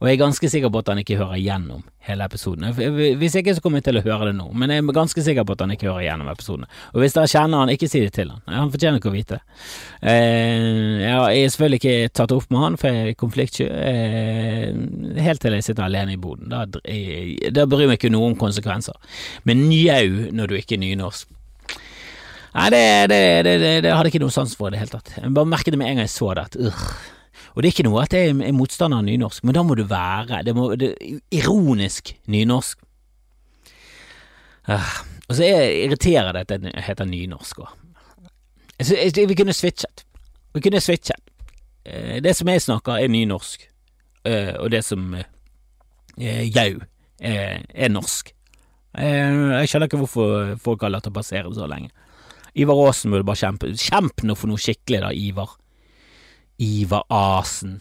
Og 0.00 0.08
jeg 0.08 0.16
er 0.16 0.20
ganske 0.20 0.48
sikker 0.50 0.72
på 0.72 0.80
at 0.82 0.90
han 0.92 1.00
ikke 1.00 1.18
hører 1.20 1.40
gjennom 1.40 1.84
hele 2.04 2.26
episoden. 2.28 2.66
Hvis 3.20 3.36
ikke, 3.40 3.54
så 3.56 3.62
kommer 3.64 3.80
jeg 3.80 3.86
til 3.88 4.00
å 4.00 4.04
høre 4.04 4.28
det 4.28 4.34
nå, 4.36 4.50
men 4.52 4.72
jeg 4.72 4.82
er 4.82 4.96
ganske 4.96 5.24
sikker 5.24 5.46
på 5.46 5.56
at 5.56 5.64
han 5.64 5.74
ikke 5.74 5.88
hører 5.88 6.06
gjennom 6.08 6.30
episoden. 6.32 6.66
Og 6.92 7.00
hvis 7.00 7.16
dere 7.16 7.30
kjenner 7.30 7.62
han, 7.62 7.72
ikke 7.72 7.88
si 7.90 8.02
det 8.04 8.12
til 8.16 8.32
han. 8.34 8.42
Han 8.52 8.72
fortjener 8.74 9.00
ikke 9.00 9.12
å 9.12 9.14
vite 9.14 9.38
det. 9.38 9.60
Eh, 10.12 11.04
jeg 11.04 11.14
har 11.14 11.38
selvfølgelig 11.54 11.80
ikke 11.80 12.14
tatt 12.20 12.34
opp 12.36 12.50
med 12.52 12.66
han, 12.66 12.80
for 12.80 12.92
jeg 12.92 13.14
er 13.14 13.20
konfliktsky. 13.24 13.68
Eh, 13.68 15.22
helt 15.24 15.44
til 15.44 15.56
jeg 15.56 15.68
sitter 15.68 15.86
alene 15.86 16.16
i 16.16 16.20
boden. 16.20 16.52
Da, 16.52 16.66
da 16.68 17.68
bryr 17.70 17.88
meg 17.88 18.00
ikke 18.00 18.12
noe 18.12 18.32
om 18.32 18.36
konsekvenser. 18.40 19.00
Men 19.48 19.66
njau 19.70 20.34
når 20.36 20.52
du 20.52 20.60
ikke 20.60 20.78
er 20.78 20.84
nynorsk. 20.84 21.32
Nei, 22.54 22.68
det, 22.70 22.84
det, 23.10 23.20
det, 23.42 23.54
det, 23.82 23.90
hadde 23.90 24.12
ikke 24.12 24.22
noe 24.22 24.34
sans 24.34 24.52
for 24.54 24.70
i 24.70 24.76
det 24.76 24.84
hele 24.84 24.94
tatt. 24.94 25.16
Jeg 25.18 25.34
bare 25.34 25.50
merket 25.50 25.74
det 25.74 25.80
med 25.80 25.90
en 25.90 25.98
gang 25.98 26.06
jeg 26.06 26.14
så 26.14 26.30
det, 26.38 26.44
at 26.46 26.58
uh, 26.60 26.84
og 27.54 27.62
det 27.62 27.68
er 27.68 27.74
ikke 27.76 27.86
noe 27.86 28.02
at 28.02 28.14
jeg 28.16 28.32
er 28.34 28.54
motstander 28.56 28.98
av 28.98 29.06
nynorsk, 29.06 29.44
men 29.46 29.54
da 29.54 29.62
må 29.62 29.76
du 29.78 29.84
være 29.86 30.40
det 30.46 30.54
må, 30.56 30.72
det, 30.78 30.90
ironisk 31.34 32.10
nynorsk. 32.26 32.80
Uh, 34.66 34.90
og 35.28 35.38
så 35.38 35.46
irriterer 35.46 36.32
det 36.34 36.42
at 36.44 36.64
det 36.64 36.72
heter 36.86 37.06
nynorsk 37.06 37.62
òg. 37.62 37.70
Vi 38.80 39.36
kunne 39.38 39.54
switchet. 39.54 40.02
Vi 40.56 40.64
kunne 40.64 40.82
switchet. 40.82 41.22
Uh, 41.86 42.18
det 42.24 42.34
som 42.34 42.50
jeg 42.50 42.64
snakker, 42.64 42.98
er 42.98 43.12
nynorsk, 43.12 43.68
uh, 44.26 44.54
og 44.58 44.72
det 44.74 44.82
som 44.84 45.14
jau 46.18 46.70
er, 47.20 47.62
er, 47.74 47.88
norsk. 47.90 48.30
jeg 48.94 49.68
skjønner 49.70 49.88
ikke 49.88 49.98
hvorfor 49.98 50.54
folk 50.62 50.82
har 50.82 50.92
latt 50.94 51.06
det 51.06 51.14
passere 51.14 51.50
så 51.54 51.66
lenge. 51.70 51.90
Ivar 52.54 52.78
Aasen 52.86 53.10
burde 53.10 53.26
bare 53.26 53.40
kjempe. 53.40 53.70
Kjemp 53.78 54.22
nå 54.22 54.36
for 54.38 54.50
noe 54.50 54.62
skikkelig, 54.62 55.00
da, 55.02 55.10
Ivar. 55.10 55.56
Ivar 56.62 57.04
Asen. 57.12 57.80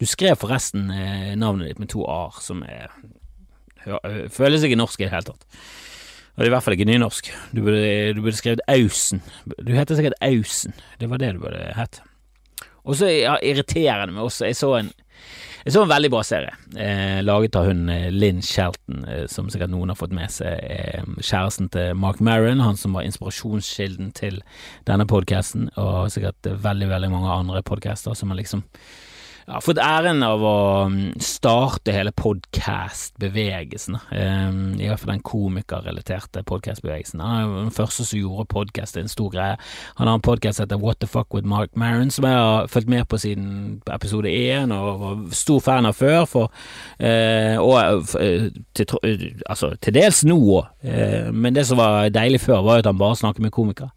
Du 0.00 0.06
skrev 0.08 0.38
forresten 0.40 0.90
eh, 0.90 1.34
navnet 1.38 1.70
ditt 1.70 1.82
med 1.82 1.92
to 1.92 2.04
a-er, 2.08 2.40
som 2.42 2.64
er, 2.66 2.92
føles 4.32 4.64
ikke 4.64 4.78
norsk 4.80 5.00
i 5.00 5.06
det 5.06 5.12
hele 5.14 5.28
tatt. 5.28 5.46
Og 6.34 6.42
det 6.42 6.48
er 6.48 6.50
i 6.50 6.54
hvert 6.56 6.66
fall 6.66 6.74
ikke 6.74 6.88
nynorsk. 6.88 7.28
Du 7.54 7.60
burde, 7.62 8.14
du 8.16 8.20
burde 8.24 8.36
skrevet 8.36 8.64
Ausen. 8.66 9.22
Du 9.54 9.70
heter 9.70 9.94
sikkert 9.94 10.18
Ausen. 10.24 10.74
Det 10.98 11.06
var 11.10 11.22
det 11.22 11.36
du 11.36 11.44
burde 11.44 11.60
hett. 11.76 12.00
Og 12.84 12.98
så 12.98 13.08
ja, 13.12 13.36
irriterende 13.38 14.16
med 14.16 14.24
også, 14.26 14.48
jeg 14.48 14.58
så 14.58 14.72
en 14.80 14.90
jeg 15.64 15.72
så 15.72 15.82
en 15.82 15.88
veldig 15.88 16.10
bra 16.12 16.20
serie, 16.26 16.52
eh, 16.76 17.22
laget 17.24 17.56
av 17.56 17.70
hun 17.70 17.86
Linn 17.88 18.34
Lynn 18.34 18.42
Shelton, 18.42 19.04
eh, 19.08 19.26
som 19.26 19.48
sikkert 19.48 19.70
noen 19.72 19.88
har 19.92 19.96
fått 19.96 20.12
med 20.12 20.30
seg. 20.32 20.58
Eh, 20.60 21.02
kjæresten 21.20 21.70
til 21.70 21.94
Mark 21.94 22.20
Maron, 22.20 22.60
han 22.60 22.76
som 22.76 22.92
var 22.92 23.06
inspirasjonskilden 23.06 24.12
til 24.14 24.42
denne 24.88 25.06
podkasten, 25.06 25.70
og 25.76 26.10
sikkert 26.12 26.46
eh, 26.46 26.58
veldig, 26.58 26.88
veldig 26.90 27.10
mange 27.10 27.32
andre 27.32 27.62
podcaster 27.62 28.14
som 28.14 28.30
har 28.30 28.40
liksom 28.40 28.64
ja, 29.46 29.60
fått 29.60 29.80
æren 29.82 30.22
av 30.24 30.42
å 30.44 30.58
mm, 30.88 31.20
starte 31.22 31.92
hele 31.92 32.12
podkast-bevegelsen. 32.16 33.98
Um, 34.10 34.60
I 34.80 34.88
hvert 34.88 35.02
fall 35.02 35.12
den 35.12 35.24
komikerrelaterte 35.26 36.44
podkast-bevegelsen. 36.48 37.20
Han 37.20 37.36
er 37.36 37.66
den 37.66 37.74
første 37.74 38.06
som 38.08 38.20
gjorde 38.20 38.46
podkast 38.54 38.96
til 38.96 39.04
en 39.04 39.12
stor 39.12 39.28
greie. 39.34 39.58
Han 40.00 40.08
har 40.08 40.16
en 40.16 40.24
podkast 40.24 40.58
som 40.58 40.66
heter 40.66 40.80
What 40.80 41.02
the 41.04 41.10
fuck 41.10 41.36
with 41.36 41.48
Mark 41.48 41.76
Maron, 41.76 42.12
som 42.14 42.26
jeg 42.28 42.38
har 42.40 42.70
fulgt 42.72 42.88
med 42.88 43.04
på 43.10 43.20
siden 43.20 43.48
episode 43.92 44.32
én, 44.32 44.72
og 44.72 45.02
var 45.02 45.22
stor 45.36 45.60
fan 45.64 45.90
av 45.90 45.98
før. 45.98 46.24
For, 46.30 46.64
eh, 46.98 47.60
og 47.60 48.08
eh, 48.20 48.48
til, 48.74 48.96
eh, 49.04 49.26
altså, 49.44 49.74
til 49.84 49.98
dels 49.98 50.24
nå 50.24 50.38
òg, 50.40 50.72
men 51.32 51.54
det 51.56 51.66
som 51.68 51.78
var 51.80 52.08
deilig 52.12 52.40
før, 52.44 52.62
var 52.64 52.78
jo 52.78 52.84
at 52.84 52.88
han 52.90 53.00
bare 53.00 53.16
snakket 53.20 53.44
med 53.44 53.52
komikere. 53.52 53.92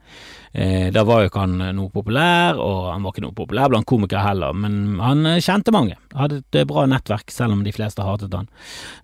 Eh, 0.57 0.87
da 0.93 1.03
var 1.05 1.21
jo 1.21 1.29
ikke 1.29 1.43
han 1.43 1.57
noe 1.75 1.91
populær, 1.93 2.57
og 2.61 2.87
han 2.89 3.03
var 3.05 3.13
ikke 3.13 3.23
noe 3.25 3.35
populær 3.35 3.69
blant 3.71 3.87
komikere 3.87 4.23
heller, 4.25 4.55
men 4.57 4.97
han 5.03 5.25
eh, 5.29 5.41
kjente 5.43 5.73
mange. 5.75 5.97
Hadde 6.17 6.39
et 6.41 6.59
eh, 6.61 6.67
bra 6.69 6.85
nettverk, 6.89 7.29
selv 7.33 7.53
om 7.53 7.61
de 7.65 7.73
fleste 7.75 8.05
hatet 8.05 8.33
han. 8.33 8.47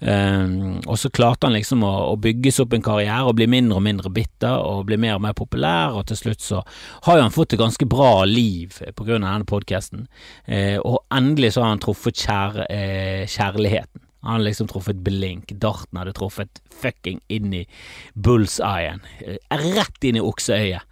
Eh, 0.01 0.79
og 0.87 0.97
så 0.99 1.11
klarte 1.13 1.49
han 1.49 1.57
liksom 1.57 1.83
å, 1.85 1.91
å 2.13 2.15
bygge 2.21 2.53
seg 2.53 2.65
opp 2.65 2.77
en 2.77 2.85
karriere 2.85 3.27
og 3.27 3.37
bli 3.37 3.49
mindre 3.51 3.77
og 3.77 3.85
mindre 3.85 4.13
bitter, 4.13 4.55
og 4.55 4.87
bli 4.89 4.97
mer 5.03 5.19
og 5.19 5.25
mer 5.27 5.35
populær, 5.37 5.97
og 5.99 6.07
til 6.09 6.21
slutt 6.23 6.41
så 6.45 6.63
har 7.05 7.19
jo 7.19 7.27
han 7.27 7.35
fått 7.35 7.53
et 7.53 7.61
ganske 7.61 7.89
bra 7.89 8.23
liv 8.29 8.79
på 8.95 9.05
grunn 9.05 9.27
av 9.27 9.35
denne 9.37 9.49
podkasten, 9.49 10.07
eh, 10.47 10.79
og 10.79 11.03
endelig 11.13 11.53
så 11.53 11.65
har 11.65 11.75
han 11.75 11.83
truffet 11.83 12.25
kjær, 12.25 12.63
eh, 12.69 13.29
kjærligheten. 13.29 14.07
Han 14.23 14.37
hadde 14.37 14.47
liksom 14.47 14.69
truffet 14.71 15.03
blink. 15.03 15.51
Darten 15.59 15.99
hadde 15.99 16.15
truffet 16.15 16.61
fucking 16.81 17.19
inn 17.33 17.53
i 17.53 17.65
bullseyen. 18.15 19.03
Eh, 19.19 19.37
Rett 19.75 20.07
inn 20.07 20.19
i 20.19 20.23
okseøyet. 20.23 20.87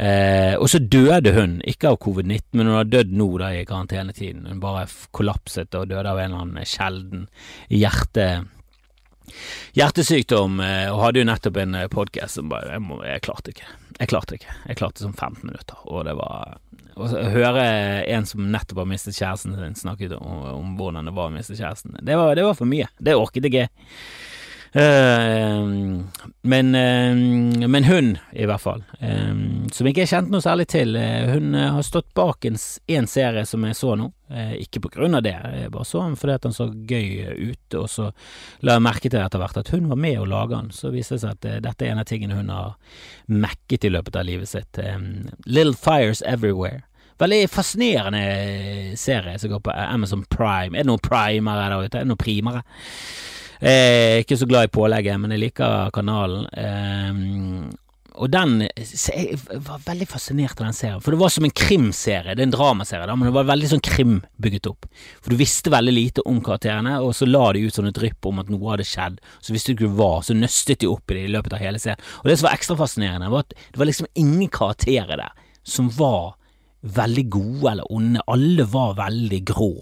Eh, 0.00 0.54
og 0.54 0.68
så 0.70 0.78
døde 0.78 1.34
hun, 1.34 1.58
ikke 1.66 1.90
av 1.90 1.98
covid-19, 2.04 2.54
men 2.54 2.70
hun 2.70 2.78
har 2.78 2.88
dødd 2.88 3.10
nå 3.18 3.26
da 3.42 3.50
i 3.58 3.66
karantenetiden. 3.68 4.46
Hun 4.46 4.62
bare 4.62 4.86
kollapset 5.16 5.74
og 5.74 5.90
døde 5.90 6.06
av 6.06 6.22
en 6.22 6.30
eller 6.30 6.46
annen 6.46 6.68
sjelden 6.68 7.26
hjerte 7.68 8.30
hjertesykdom, 9.78 10.58
eh, 10.64 10.88
og 10.90 11.04
hadde 11.04 11.22
jo 11.22 11.28
nettopp 11.28 11.60
en 11.62 11.82
podkast 11.90 12.38
som 12.38 12.50
bare 12.50 12.76
jeg, 12.76 12.86
må, 12.86 13.02
jeg 13.06 13.26
klarte 13.26 13.54
ikke. 13.54 13.68
Jeg 14.00 14.08
klarte 14.08 14.38
ikke. 14.38 14.54
Jeg 14.64 14.78
klarte 14.80 15.04
som 15.04 15.12
15 15.12 15.44
minutter, 15.44 15.80
og 15.84 16.06
det 16.08 16.14
var 16.16 16.56
Å 17.00 17.08
høre 17.32 17.64
en 18.12 18.26
som 18.28 18.46
nettopp 18.52 18.82
har 18.82 18.88
mistet 18.88 19.16
kjæresten 19.18 19.54
sin, 19.56 19.76
snakket 19.78 20.16
om, 20.18 20.40
om 20.56 20.72
hvordan 20.78 21.08
det 21.08 21.14
var 21.16 21.28
å 21.30 21.34
miste 21.34 21.56
kjæresten, 21.56 21.94
det 22.04 22.16
var, 22.18 22.34
det 22.36 22.44
var 22.44 22.56
for 22.58 22.68
mye. 22.68 22.88
Det 22.98 23.16
orket 23.16 23.46
ikke 23.48 23.62
jeg. 23.62 23.70
Eh, 23.70 24.39
men, 24.72 26.74
eh, 26.74 27.68
men 27.68 27.84
hun, 27.84 28.18
i 28.32 28.46
hvert 28.46 28.62
fall, 28.62 28.84
som 29.00 29.70
som 29.80 29.88
ikke 29.88 30.02
jeg 30.04 30.10
kjente 30.10 30.34
noe 30.34 30.44
særlig 30.44 30.66
til, 30.68 30.90
eh, 30.98 31.30
hun 31.32 31.54
eh, 31.56 31.70
har 31.72 31.84
stått 31.86 32.10
bak 32.14 32.44
en, 32.44 32.58
en 32.92 33.06
serie 33.08 33.46
som 33.48 33.62
jeg 33.64 33.78
så 33.78 33.94
nå. 33.96 34.10
Ikke 34.60 34.78
på 34.84 34.90
grunn 34.94 35.16
av 35.18 35.24
det, 35.26 35.32
jeg 35.34 35.70
bare 35.74 35.86
så 35.88 36.04
den 36.04 36.12
fordi 36.14 36.34
at 36.36 36.44
den 36.44 36.52
så 36.54 36.68
gøy 36.70 37.48
ut, 37.50 37.74
og 37.80 37.88
så 37.90 38.04
la 38.62 38.76
jeg 38.76 38.84
merke 38.84 39.10
til 39.10 39.18
etter 39.18 39.42
hvert 39.42 39.58
at 39.58 39.72
hun 39.74 39.88
var 39.90 39.98
med 39.98 40.20
og 40.20 40.28
laga 40.30 40.60
den. 40.60 40.68
Så 40.70 40.92
viste 40.94 41.16
det 41.16 41.24
seg 41.24 41.32
at 41.32 41.64
dette 41.64 41.86
er 41.86 41.96
en 41.96 42.02
av 42.04 42.06
tingene 42.06 42.36
hun 42.38 42.52
har 42.54 42.76
mekket 43.26 43.88
i 43.88 43.90
løpet 43.90 44.20
av 44.20 44.28
livet 44.28 44.52
sitt. 44.52 44.78
Little 45.50 45.74
Fires 45.74 46.22
Everywhere. 46.22 46.84
Veldig 47.18 47.40
fascinerende 47.50 48.94
serie 49.00 49.34
som 49.40 49.50
går 49.50 49.64
på 49.66 49.74
Amazon 49.74 50.22
Prime. 50.30 50.76
Er 50.76 50.84
det 50.84 50.92
noen 50.92 51.02
primere 51.02 51.66
der 51.66 51.88
ute? 51.88 51.98
Er 51.98 52.06
det 52.06 52.12
noen 52.12 52.22
primere? 52.22 52.62
Eh, 53.60 54.22
ikke 54.22 54.38
så 54.40 54.48
glad 54.48 54.68
i 54.68 54.72
pålegget, 54.72 55.20
men 55.20 55.34
jeg 55.34 55.44
liker 55.44 55.92
kanalen. 55.92 56.46
Eh, 56.56 57.76
og 58.20 58.28
den 58.28 58.60
Jeg 58.60 59.38
var 59.64 59.80
veldig 59.84 60.06
fascinert 60.08 60.58
av 60.60 60.66
den 60.66 60.76
serien, 60.76 61.00
for 61.00 61.14
det 61.14 61.20
var 61.20 61.30
som 61.32 61.44
en 61.44 61.54
krimserie. 61.54 62.34
Det 62.34 62.42
er 62.42 62.48
en 62.48 62.54
dramaserie, 62.56 63.06
da, 63.06 63.14
men 63.16 63.28
det 63.28 63.34
var 63.36 63.48
veldig 63.48 63.70
sånn 63.70 63.84
krim 63.84 64.18
bygget 64.40 64.68
opp. 64.68 64.88
For 65.22 65.32
du 65.32 65.38
visste 65.40 65.72
veldig 65.72 65.94
lite 65.94 66.24
om 66.28 66.40
karakterene, 66.44 66.98
og 67.00 67.14
så 67.16 67.28
la 67.28 67.52
de 67.52 67.64
ut 67.66 67.76
sånne 67.76 67.94
drypp 67.96 68.26
om 68.26 68.42
at 68.42 68.50
noe 68.52 68.74
hadde 68.74 68.88
skjedd. 68.88 69.20
Så 69.40 69.54
visste 69.54 69.72
du 69.72 69.78
ikke 69.78 69.94
hva, 70.00 70.10
så 70.24 70.36
nøstet 70.36 70.82
de 70.82 70.90
opp 70.90 71.10
i 71.10 71.20
det 71.20 71.28
i 71.28 71.32
løpet 71.32 71.56
av 71.56 71.62
hele 71.64 71.80
serien. 71.80 72.02
Og 72.20 72.28
det 72.28 72.40
som 72.40 72.48
var 72.48 72.58
ekstra 72.58 72.76
fascinerende, 72.80 73.30
var 73.32 73.46
at 73.46 73.56
det 73.56 73.80
var 73.80 73.88
liksom 73.88 74.10
ingen 74.14 74.50
karakterer 74.52 75.20
der 75.20 75.48
som 75.64 75.88
var 75.92 76.36
veldig 76.82 77.26
gode 77.32 77.72
eller 77.72 77.92
onde. 77.92 78.22
Alle 78.30 78.66
var 78.70 78.96
veldig 78.98 79.40
grå. 79.50 79.74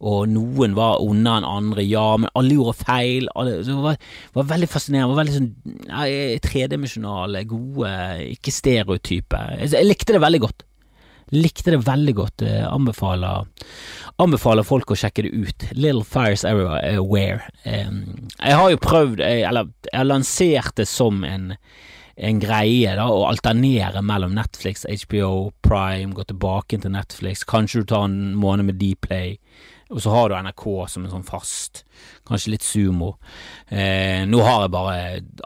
Og 0.00 0.30
noen 0.32 0.72
var 0.78 1.02
onde 1.04 1.32
enn 1.36 1.44
andre, 1.44 1.84
ja, 1.84 2.14
men 2.16 2.30
alle 2.38 2.56
gjorde 2.56 2.78
feil. 2.78 3.28
Alle, 3.36 3.58
det 3.66 3.76
var, 3.76 3.98
var 4.38 4.48
veldig 4.54 4.70
fascinerende. 4.72 5.12
Var 5.12 5.20
veldig 5.20 5.36
sånn 5.36 6.40
tredimensjonale, 6.46 7.44
gode, 7.50 7.92
ikke 8.38 8.54
stereotype. 8.54 9.42
Jeg, 9.60 9.74
jeg 9.76 9.88
likte 9.90 10.16
det 10.16 10.24
veldig 10.24 10.42
godt. 10.46 10.64
Likte 11.36 11.74
det 11.74 11.82
veldig 11.86 12.14
godt. 12.16 12.42
Eh, 12.42 12.64
anbefaler, 12.66 13.44
anbefaler 14.22 14.66
folk 14.66 14.90
å 14.90 14.98
sjekke 14.98 15.28
det 15.28 15.34
ut. 15.36 15.68
Little 15.76 16.02
Fires 16.06 16.46
Everywhere. 16.48 17.44
Eh, 17.68 17.92
jeg 18.40 18.56
har 18.62 18.72
jo 18.72 18.80
prøvd, 18.82 19.20
jeg, 19.20 19.44
eller 19.52 19.68
jeg 19.90 19.98
har 20.00 20.08
lansert 20.08 20.80
det 20.80 20.88
som 20.90 21.22
en 21.28 21.52
en 22.20 22.40
greie 22.42 22.92
da, 22.98 23.06
å 23.08 23.24
alternere 23.30 24.02
mellom 24.04 24.34
Netflix, 24.36 24.84
HBO, 25.06 25.50
Prime, 25.64 26.12
gå 26.16 26.26
tilbake 26.28 26.80
til 26.82 26.92
Netflix, 26.92 27.46
kanskje 27.48 27.82
du 27.82 27.90
tar 27.94 28.06
en 28.08 28.34
måned 28.36 28.68
med 28.68 28.80
Dplay, 28.80 29.38
og 29.90 30.02
så 30.04 30.12
har 30.14 30.28
du 30.30 30.36
NRK 30.38 30.66
som 30.92 31.06
en 31.06 31.14
sånn 31.14 31.26
fast, 31.26 31.82
kanskje 32.28 32.52
litt 32.52 32.66
sumo. 32.66 33.14
Eh, 33.66 34.22
nå 34.28 34.42
har 34.46 34.66
jeg 34.66 34.74
bare 34.76 35.00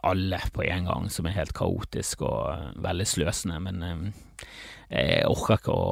alle 0.05 0.43
på 0.53 0.67
en 0.67 0.91
gang, 0.91 1.09
som 1.11 1.31
er 1.31 1.39
helt 1.39 1.55
kaotisk 1.57 2.27
og 2.27 2.41
eh, 2.53 2.67
veldig 2.85 3.07
sløsende, 3.09 3.63
men 3.65 3.83
eh, 3.89 4.45
jeg 4.91 5.27
orker 5.31 5.63
ikke 5.63 5.81
å 5.81 5.89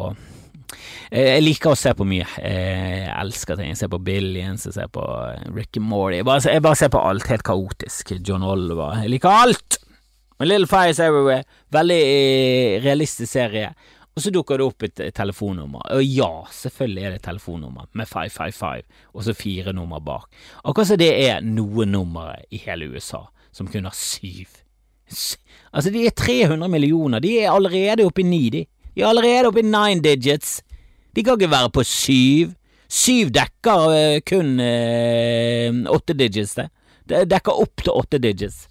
Eh, 1.10 1.34
jeg 1.34 1.42
liker 1.44 1.72
å 1.74 1.76
se 1.76 1.90
på 1.92 2.04
mye. 2.08 2.24
Eh, 2.40 3.02
Jeg 3.04 3.12
elsker 3.20 3.58
ting. 3.58 3.72
Jeg 3.72 3.80
ser 3.82 3.90
på 3.92 3.98
Billions, 4.00 4.64
jeg 4.64 4.76
ser 4.78 4.88
på 4.92 5.02
Ricky 5.04 5.52
Rick 5.58 5.76
and 5.82 5.88
Morty. 5.90 6.20
Jeg 6.22 6.54
jeg 6.54 6.62
bare 6.64 6.80
ser 6.80 6.88
på 6.88 7.02
alt. 7.02 7.28
Helt 7.28 7.44
kaotisk. 7.44 8.14
John 8.24 8.42
Oliver. 8.42 9.02
Jeg 9.02 9.12
liker 9.12 9.28
alt! 9.28 9.78
Men 10.42 10.48
Little 10.48 10.66
Fires 10.66 10.98
Everywhere, 10.98 11.44
veldig 11.70 11.96
eh, 12.02 12.80
realistisk 12.82 13.30
serie. 13.30 13.68
Og 14.10 14.24
så 14.24 14.32
dukker 14.34 14.58
det 14.58 14.64
opp 14.66 14.82
et 14.82 15.02
eh, 15.04 15.12
telefonnummer. 15.14 15.84
Og 15.94 16.02
ja, 16.02 16.30
selvfølgelig 16.50 17.04
er 17.04 17.12
det 17.12 17.20
et 17.20 17.28
telefonnummer 17.28 17.86
med 17.94 18.10
555, 18.10 18.88
og 19.14 19.22
så 19.22 19.34
fire 19.38 19.70
nummer 19.76 20.02
bak. 20.02 20.26
Akkurat 20.64 20.90
som 20.90 20.98
det 20.98 21.12
er 21.28 21.46
noen 21.46 21.94
nummer 21.94 22.32
i 22.50 22.58
hele 22.64 22.88
USA 22.90 23.20
som 23.54 23.68
kun 23.70 23.86
har 23.86 23.94
syv. 23.94 24.50
Altså, 25.70 25.92
de 25.94 26.08
er 26.08 26.18
300 26.18 26.66
millioner. 26.74 27.22
De 27.22 27.36
er 27.38 27.52
allerede 27.52 28.08
oppe 28.10 28.24
i 28.24 28.26
ni, 28.26 28.42
de. 28.50 28.64
De 28.96 29.06
er 29.06 29.12
allerede 29.12 29.52
oppe 29.52 29.62
i 29.62 29.68
nine 29.68 30.02
digits. 30.02 30.58
De 31.14 31.22
kan 31.22 31.38
ikke 31.38 31.52
være 31.54 31.70
på 31.78 31.86
syv. 31.86 32.56
Syv 32.90 33.30
dekker 33.38 33.94
eh, 33.94 34.18
kun 34.26 34.58
eh, 34.58 35.70
åtte 35.86 36.18
digits, 36.18 36.58
det. 36.58 36.66
Det 37.06 37.28
dekker 37.30 37.62
opp 37.62 37.86
til 37.86 37.94
åtte 37.94 38.18
digits. 38.26 38.64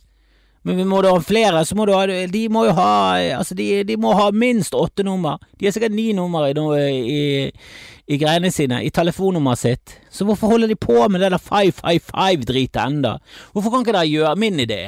Men 0.64 0.78
vi 0.78 0.86
må 0.86 1.00
da 1.02 1.16
ha 1.16 1.22
flere, 1.26 1.64
så 1.66 1.74
må 1.78 1.88
du 1.90 1.94
ha 1.96 2.04
De 2.30 2.42
må 2.54 2.68
jo 2.68 2.74
ha 2.78 2.92
Altså, 3.40 3.56
de, 3.58 3.82
de 3.88 3.98
må 3.98 4.14
ha 4.18 4.28
minst 4.34 4.76
åtte 4.78 5.06
nummer. 5.06 5.42
De 5.58 5.66
har 5.66 5.74
sikkert 5.74 5.96
ni 5.98 6.12
nummer 6.14 6.46
i, 6.50 6.54
i, 7.02 7.22
i 8.14 8.20
greiene 8.22 8.52
sine, 8.54 8.84
i 8.86 8.92
telefonnummeret 8.94 9.62
sitt. 9.62 9.96
Så 10.14 10.28
hvorfor 10.28 10.54
holder 10.54 10.70
de 10.70 10.78
på 10.78 11.00
med 11.10 11.24
det 11.24 11.32
der 11.34 11.42
555-dritet 11.42 12.82
enda? 12.84 13.16
Hvorfor 13.56 13.74
kan 13.74 13.86
ikke 13.86 13.98
dere 13.98 14.12
gjøre 14.12 14.36
Min 14.42 14.62
idé 14.62 14.84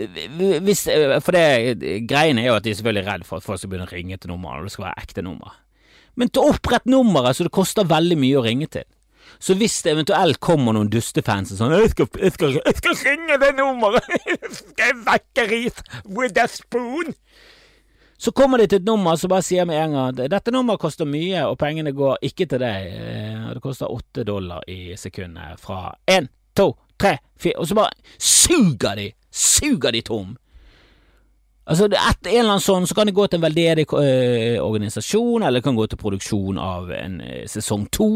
hvis, 0.00 0.86
For 1.20 1.36
det 1.36 2.06
greien 2.08 2.38
er 2.40 2.46
jo 2.48 2.54
at 2.56 2.64
de 2.64 2.72
er 2.72 2.78
selvfølgelig 2.78 3.04
redd 3.04 3.26
for 3.28 3.40
at 3.40 3.44
folk 3.44 3.60
skal 3.60 3.72
begynne 3.72 3.88
å 3.88 3.92
ringe 3.92 4.16
til 4.16 4.32
nummeret, 4.32 4.62
og 4.62 4.68
det 4.68 4.72
skal 4.72 4.86
være 4.86 5.02
ekte 5.04 5.24
nummer. 5.26 5.58
Men 6.16 6.30
til 6.32 6.54
opprett 6.54 6.88
nummeret 6.90 7.36
så 7.36 7.46
det 7.46 7.52
koster 7.54 7.88
veldig 7.88 8.18
mye 8.20 8.38
å 8.40 8.44
ringe 8.46 8.68
til. 8.72 8.86
Så 9.38 9.54
hvis 9.54 9.82
det 9.84 9.92
eventuelt 9.94 10.40
kommer 10.40 10.74
noen 10.76 10.90
dustefans 10.92 11.54
sånn 11.56 11.72
jeg 11.76 11.92
skal, 11.94 12.08
jeg, 12.18 12.32
skal, 12.32 12.58
'Jeg 12.58 12.76
skal 12.76 12.98
ringe 13.04 13.38
det 13.40 13.54
nummeret! 13.56 14.04
skal 14.58 14.90
jeg 14.90 14.98
vekke 15.06 15.46
Reef 15.50 15.82
with 16.04 16.40
a 16.40 16.46
spoon?' 16.48 17.14
Så 18.20 18.32
kommer 18.36 18.58
de 18.58 18.66
til 18.66 18.82
et 18.82 18.84
nummer 18.84 19.16
som 19.16 19.30
bare 19.32 19.42
sier 19.42 19.64
med 19.64 19.78
en 19.80 19.94
gang 19.96 20.28
dette 20.28 20.52
nummeret 20.52 20.80
koster 20.82 21.08
mye, 21.08 21.40
og 21.48 21.56
pengene 21.58 21.94
går 21.96 22.18
ikke 22.28 22.46
til 22.50 22.60
deg. 22.60 22.90
Eh, 22.92 23.46
Det 23.54 23.62
koster 23.64 23.88
åtte 23.88 24.24
dollar 24.28 24.60
i 24.68 24.92
sekundet 24.96 25.56
fra 25.58 25.94
én, 26.06 26.28
to, 26.54 26.76
tre, 26.98 27.16
fire 27.40 27.56
Og 27.58 27.66
så 27.66 27.74
bare 27.74 27.90
suger 28.18 28.94
de! 28.96 29.12
Suger 29.32 29.90
de 29.92 30.02
tom! 30.02 30.36
Altså, 31.70 31.86
det 31.88 31.96
er 31.96 32.10
et, 32.10 32.26
en 32.26 32.38
eller 32.40 32.52
annen 32.56 32.64
sånn, 32.64 32.86
så 32.88 32.94
kan 32.98 33.06
det 33.06 33.14
gå 33.14 33.26
til 33.30 33.38
en 33.38 33.44
veldedig 33.44 33.86
eh, 33.94 34.58
organisasjon, 34.60 35.42
eller 35.42 35.60
det 35.60 35.64
kan 35.68 35.76
gå 35.78 35.86
til 35.86 36.00
produksjon 36.00 36.58
av 36.58 36.90
en 36.90 37.20
eh, 37.22 37.44
sesong 37.48 37.86
to. 37.94 38.08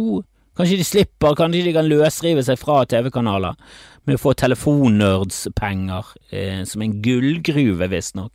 Kanskje 0.55 0.79
de 0.79 0.87
slipper, 0.87 1.35
kanskje 1.35 1.65
de 1.67 1.75
kan 1.75 1.89
løsrive 1.91 2.45
seg 2.47 2.61
fra 2.61 2.85
TV-kanaler 2.87 3.59
med 4.07 4.19
å 4.19 4.23
få 4.23 4.35
telefonnerdspenger, 4.39 6.15
eh, 6.31 6.63
som 6.69 6.85
en 6.85 6.99
gullgruve, 7.03 7.89
visstnok. 7.91 8.33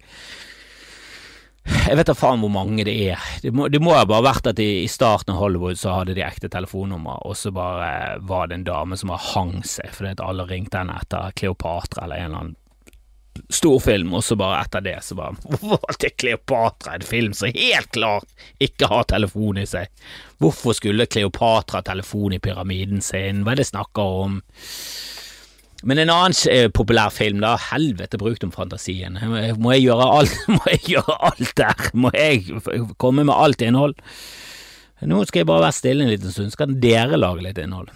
Jeg 1.70 1.98
vet 2.00 2.10
da 2.10 2.16
faen 2.18 2.42
hvor 2.42 2.52
mange 2.52 2.84
det 2.88 2.96
er. 3.12 3.24
Det 3.44 3.52
må, 3.54 3.68
det 3.70 3.82
må 3.84 3.94
ha 3.94 4.06
bare 4.10 4.26
vært 4.26 4.50
at 4.52 4.62
i, 4.64 4.84
i 4.84 4.90
starten 4.90 5.36
av 5.36 5.42
Hollywood 5.44 5.78
så 5.78 6.00
hadde 6.00 6.16
de 6.18 6.26
ekte 6.26 6.50
telefonnummer, 6.52 7.22
og 7.28 7.38
så 7.38 7.54
bare 7.56 8.18
var 8.26 8.50
det 8.50 8.60
en 8.60 8.66
dame 8.68 8.98
som 8.98 9.14
har 9.14 9.22
hang 9.36 9.60
seg 9.68 9.92
fordi 9.94 10.16
at 10.16 10.24
alle 10.26 10.48
ringte 10.50 10.82
henne 10.82 10.98
etter 10.98 11.36
Kleopatra 11.38 12.08
eller 12.08 12.24
en 12.24 12.26
eller 12.30 12.42
annen 12.44 12.58
storfilm, 13.50 14.14
og 14.18 14.24
så 14.26 14.38
bare 14.40 14.62
etter 14.64 14.84
det 14.86 14.98
så 15.06 15.18
bare 15.18 15.38
Hvorfor 15.44 15.78
valgte 15.78 16.12
Kleopatra 16.16 16.96
en 16.98 17.06
film 17.06 17.36
som 17.38 17.54
helt 17.56 17.92
klart 17.96 18.28
ikke 18.64 18.90
har 18.92 19.08
telefon 19.10 19.62
i 19.62 19.68
seg? 19.70 19.92
Hvorfor 20.40 20.78
skulle 20.78 21.10
Kleopatra 21.10 21.84
telefon 21.86 22.36
i 22.38 22.42
pyramiden 22.44 23.04
sin? 23.06 23.44
Hva 23.44 23.56
er 23.56 23.62
det 23.62 23.70
snakker 23.72 24.20
om? 24.26 24.42
Men 25.84 26.02
en 26.02 26.12
annen 26.12 26.36
eh, 26.52 26.68
populær 26.76 27.12
film, 27.16 27.40
da. 27.44 27.54
Helvete, 27.70 28.20
bruk 28.20 28.44
om 28.44 28.52
fantasien. 28.52 29.16
Må 29.62 29.76
jeg 29.76 29.86
gjøre 29.88 30.10
alt, 30.20 30.36
må 30.58 30.60
jeg 30.74 30.84
gjøre 30.96 31.16
alt 31.32 31.56
der? 31.60 31.90
Må 31.96 32.12
jeg 32.16 32.60
komme 33.00 33.24
med 33.24 33.36
alt 33.36 33.64
innhold? 33.64 33.96
Nå 35.08 35.24
skal 35.28 35.46
jeg 35.46 35.48
bare 35.48 35.64
være 35.70 35.78
stille 35.78 36.04
en 36.04 36.12
liten 36.12 36.34
stund, 36.34 36.52
skal 36.52 36.76
dere 36.84 37.20
lage 37.20 37.46
litt 37.46 37.60
innhold? 37.62 37.88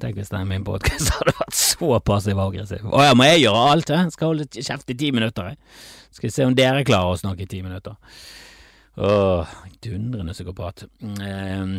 Tenk 0.00 0.16
hvis 0.16 0.32
den 0.32 0.48
min 0.48 0.64
podkast 0.64 1.12
hadde 1.18 1.34
vært 1.36 1.56
så 1.56 1.96
passiv 2.04 2.38
og 2.38 2.50
aggressiv. 2.50 2.84
Å 2.88 3.08
ja, 3.10 3.16
må 3.16 3.26
jeg 3.28 3.44
gjøre 3.44 3.64
alt? 3.74 3.92
Jeg 3.92 4.14
skal 4.14 4.32
holde 4.32 4.46
kjeft 4.56 4.92
i 4.92 4.96
ti 5.02 5.10
minutter. 5.12 5.50
Jeg. 5.52 5.58
Skal 6.16 6.28
vi 6.28 6.34
se 6.34 6.46
om 6.48 6.54
dere 6.56 6.84
klarer 6.88 7.14
å 7.14 7.20
snakke 7.20 7.44
i 7.44 7.50
ti 7.50 7.60
minutter. 7.64 7.98
Åh, 9.00 9.56
dundrende 9.84 10.32
psykopat. 10.36 10.86
Eh, 11.00 11.74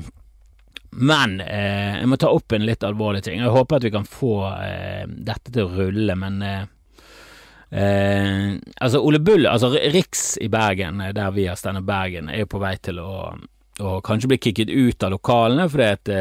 men 0.92 1.40
eh, 1.42 1.98
jeg 2.01 2.10
må 2.12 2.20
ta 2.20 2.30
opp 2.34 2.54
en 2.56 2.68
litt 2.68 2.84
alvorlig 2.84 3.24
ting. 3.25 3.42
Jeg 3.42 3.54
håper 3.56 3.80
at 3.80 3.88
vi 3.88 3.94
kan 3.94 4.08
få 4.08 4.36
eh, 4.51 5.04
dette 5.08 5.54
til 5.54 5.66
å 5.66 5.74
rulle, 5.80 6.18
men 6.20 6.42
eh, 6.46 6.62
eh 7.72 8.58
altså 8.84 9.00
Ole 9.00 9.22
Bull, 9.24 9.48
altså 9.48 9.72
Riks 9.72 10.36
i 10.44 10.50
Bergen, 10.51 11.01
eh, 11.01 11.13
der 11.16 11.32
vi 11.36 11.48
har 11.48 11.60
Standup 11.60 11.88
Bergen, 11.88 12.30
er 12.30 12.44
jo 12.44 12.51
på 12.51 12.62
vei 12.62 12.75
til 12.84 13.00
å, 13.00 13.32
å 13.80 13.96
kanskje 14.04 14.34
bli 14.34 14.42
kicket 14.44 14.70
ut 14.70 15.08
av 15.08 15.16
lokalene 15.16 15.70
fordi 15.72 15.90
at 15.96 16.13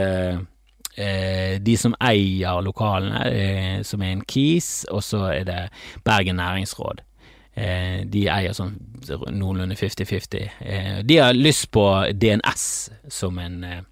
de 1.64 1.76
som 1.80 1.95
eier 2.04 2.61
lokalene, 2.64 3.85
som 3.87 4.02
er 4.04 4.12
en 4.14 4.25
KIS, 4.28 4.87
og 4.92 5.00
så 5.07 5.23
er 5.33 5.47
det 5.49 5.61
Bergen 6.04 6.37
næringsråd. 6.40 7.00
de 8.12 8.26
eier 8.30 8.52
sånn 8.57 8.76
noenlunde 9.35 9.75
50-50. 9.75 11.02
de 11.04 11.16
har 11.19 11.35
lyst 11.35 11.71
på 11.75 11.87
DNS 12.12 12.66
som 13.09 13.38
en 13.38 13.85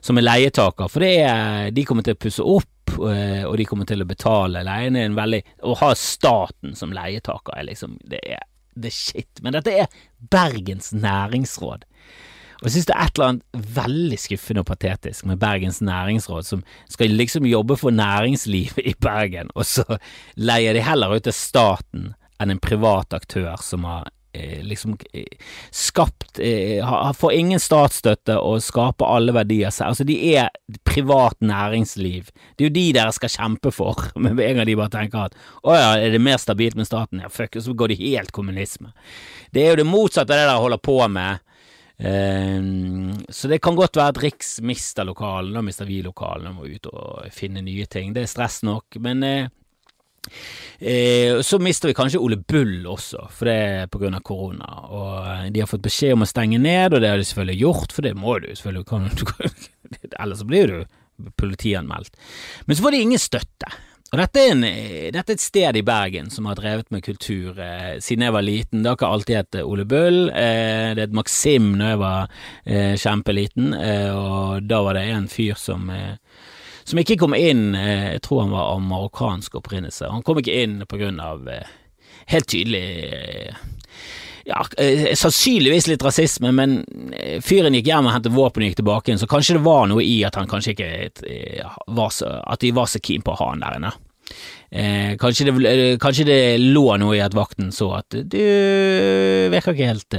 som 0.00 0.18
er 0.18 0.24
leietaker, 0.24 0.88
for 0.90 1.04
er, 1.04 1.70
de 1.74 1.84
kommer 1.86 2.04
til 2.06 2.16
å 2.16 2.20
pusse 2.20 2.44
opp, 2.44 2.94
eh, 3.04 3.44
og 3.46 3.56
de 3.60 3.66
kommer 3.68 3.88
til 3.88 4.02
å 4.02 4.08
betale 4.08 4.64
leien. 4.66 4.96
En 4.96 5.18
veldig, 5.18 5.42
å 5.68 5.76
ha 5.82 5.90
staten 5.98 6.74
som 6.78 6.94
leietaker 6.96 7.60
er 7.60 7.68
liksom 7.68 7.98
Det 8.00 8.20
er, 8.24 8.46
er 8.80 8.94
shit. 8.94 9.42
Men 9.44 9.58
dette 9.58 9.76
er 9.84 10.02
Bergens 10.32 10.92
næringsråd. 10.96 11.84
Og 12.60 12.68
jeg 12.68 12.76
synes 12.76 12.88
det 12.90 12.96
er 12.96 13.08
et 13.08 13.18
eller 13.18 13.32
annet 13.32 13.74
veldig 13.80 14.20
skuffende 14.20 14.64
og 14.64 14.68
patetisk 14.68 15.26
med 15.28 15.40
Bergens 15.40 15.80
næringsråd, 15.80 16.46
som 16.46 16.64
skal 16.92 17.16
liksom 17.16 17.48
jobbe 17.48 17.76
for 17.80 17.94
næringslivet 17.94 18.84
i 18.84 18.94
Bergen, 19.00 19.52
og 19.54 19.66
så 19.66 19.84
leier 20.36 20.76
de 20.76 20.84
heller 20.84 21.16
ut 21.16 21.24
til 21.24 21.36
staten 21.36 22.12
enn 22.40 22.52
en 22.52 22.62
privat 22.62 23.16
aktør 23.16 23.60
som 23.64 23.84
har 23.88 24.08
Eh, 24.32 24.62
liksom 24.64 24.96
eh, 25.12 25.24
skapt 25.70 26.38
eh, 26.38 27.12
Får 27.12 27.32
ingen 27.32 27.58
statsstøtte 27.60 28.36
og 28.38 28.60
skaper 28.62 29.10
alle 29.10 29.34
verdier 29.34 29.72
selv. 29.74 29.90
Altså, 29.90 30.06
de 30.06 30.14
er 30.38 30.52
privat 30.86 31.34
næringsliv. 31.42 32.28
Det 32.54 32.62
er 32.62 32.68
jo 32.68 32.76
de 32.76 32.84
dere 32.94 33.14
skal 33.16 33.32
kjempe 33.34 33.72
for, 33.74 34.04
med 34.22 34.38
en 34.38 34.60
gang 34.60 34.68
de 34.68 34.78
bare 34.78 34.94
tenker 34.94 35.24
at 35.26 35.34
å 35.66 35.74
ja, 35.74 35.90
er 35.98 36.14
det 36.14 36.22
mer 36.22 36.38
stabilt 36.38 36.78
med 36.78 36.86
staten? 36.86 37.24
Ja, 37.24 37.32
fuck, 37.32 37.58
så 37.58 37.74
går 37.74 37.90
de 37.90 37.98
helt 38.04 38.30
kommunisme. 38.36 38.92
Det 39.50 39.64
er 39.64 39.74
jo 39.74 39.80
det 39.82 39.90
motsatte 39.90 40.30
av 40.30 40.38
det 40.38 40.46
dere 40.46 40.62
holder 40.62 40.84
på 40.86 41.00
med. 41.10 41.42
Uh, 42.00 43.12
så 43.28 43.50
det 43.52 43.60
kan 43.60 43.76
godt 43.76 43.98
være 44.00 44.14
at 44.14 44.20
Riks 44.24 44.54
mister 44.64 45.04
lokalene, 45.04 45.58
da 45.58 45.64
mister 45.66 45.88
vi 45.88 46.00
lokalene, 46.04 46.54
må 46.56 46.68
ut 46.68 46.90
og 46.92 47.26
finne 47.34 47.64
nye 47.64 47.88
ting. 47.90 48.14
Det 48.16 48.24
er 48.24 48.30
stress 48.30 48.62
nok, 48.66 48.96
men 49.04 49.26
uh, 49.26 49.48
Eh, 50.78 51.40
så 51.40 51.58
mister 51.58 51.90
vi 51.90 51.96
kanskje 51.96 52.20
Ole 52.20 52.36
Bull 52.36 52.86
også, 52.88 53.26
for 53.32 53.48
det 53.48 53.56
er 53.56 53.90
på 53.92 54.00
grunn 54.00 54.16
av 54.16 54.24
korona. 54.24 54.70
Og 54.88 55.52
de 55.52 55.62
har 55.62 55.68
fått 55.70 55.84
beskjed 55.84 56.16
om 56.16 56.24
å 56.24 56.28
stenge 56.28 56.60
ned, 56.60 56.94
og 56.94 57.02
det 57.02 57.12
har 57.12 57.20
de 57.20 57.26
selvfølgelig 57.28 57.60
gjort, 57.60 57.94
for 57.96 58.06
det 58.06 58.14
må 58.16 58.38
du 58.40 58.48
selvfølgelig. 58.54 59.60
Ellers 60.22 60.44
blir 60.48 60.72
du 60.72 61.30
politianmeldt. 61.40 62.16
Men 62.66 62.76
så 62.76 62.86
får 62.86 62.96
de 62.96 63.04
ingen 63.04 63.20
støtte. 63.20 63.72
Og 64.10 64.18
dette 64.18 64.42
er, 64.42 64.52
en, 64.56 64.64
dette 65.14 65.20
er, 65.20 65.36
et 65.36 65.42
sted 65.42 65.76
i 65.78 65.84
Bergen 65.86 66.32
som 66.34 66.48
har 66.50 66.58
drevet 66.58 66.88
med 66.90 67.04
kultur 67.06 67.58
eh, 67.62 68.00
siden 68.02 68.24
jeg 68.26 68.34
var 68.34 68.42
liten. 68.42 68.82
Det 68.82 68.90
har 68.90 68.98
ikke 68.98 69.10
alltid 69.14 69.36
hett 69.38 69.58
Ole 69.62 69.84
Bull. 69.86 70.24
Eh, 70.34 70.90
det 70.98 71.04
het 71.04 71.14
Maxim 71.14 71.76
da 71.78 71.92
jeg 71.92 72.00
var 72.00 72.40
eh, 72.64 72.96
kjempeliten, 72.98 73.70
eh, 73.78 74.10
og 74.10 74.66
da 74.66 74.80
var 74.82 74.98
det 74.98 75.04
en 75.12 75.30
fyr 75.30 75.54
som 75.54 75.86
eh, 75.94 76.16
som 76.90 76.98
ikke 76.98 77.20
kom 77.20 77.36
inn 77.38 77.76
eh, 77.78 78.16
Jeg 78.16 78.24
tror 78.26 78.44
han 78.44 78.54
var 78.54 78.72
av 78.72 78.82
marokkansk 78.82 79.60
opprinnelse. 79.60 80.08
Han 80.10 80.24
kom 80.26 80.40
ikke 80.40 80.58
inn 80.64 80.80
på 80.90 80.98
grunn 80.98 81.20
av 81.22 81.46
eh, 81.46 81.70
helt 82.32 82.50
tydelig 82.50 82.82
eh, 83.14 83.60
ja, 84.50 84.64
sannsynligvis 85.16 85.88
litt 85.90 86.04
rasisme, 86.04 86.52
men 86.56 86.80
fyren 87.46 87.76
gikk 87.78 87.90
hjem 87.92 88.10
og 88.10 88.16
hentet 88.16 88.34
våpen 88.34 88.64
og 88.64 88.70
gikk 88.70 88.80
tilbake 88.82 89.10
igjen, 89.10 89.22
så 89.22 89.30
kanskje 89.30 89.58
det 89.58 89.64
var 89.66 89.88
noe 89.90 90.04
i 90.04 90.20
at 90.26 90.38
han 90.38 90.50
kanskje 90.50 90.74
ikke 90.74 90.90
var 91.94 92.14
så, 92.14 92.40
at 92.42 92.62
de 92.64 92.72
var 92.76 92.90
så 92.90 93.02
keen 93.02 93.24
på 93.24 93.34
å 93.34 93.40
ha 93.40 93.50
han 93.52 93.62
der 93.62 93.78
inne. 93.78 93.92
Eh, 94.70 95.16
kanskje, 95.18 95.50
det, 95.50 95.98
kanskje, 96.02 96.26
det, 96.28 96.40
lå 96.62 96.84
noe 97.02 97.16
i 97.18 97.22
at 97.24 97.34
vakten 97.34 97.72
så 97.74 97.88
at 97.98 98.14
du 98.14 98.42
virker 99.50 99.74
ikke 99.74 99.88
helt 99.90 100.18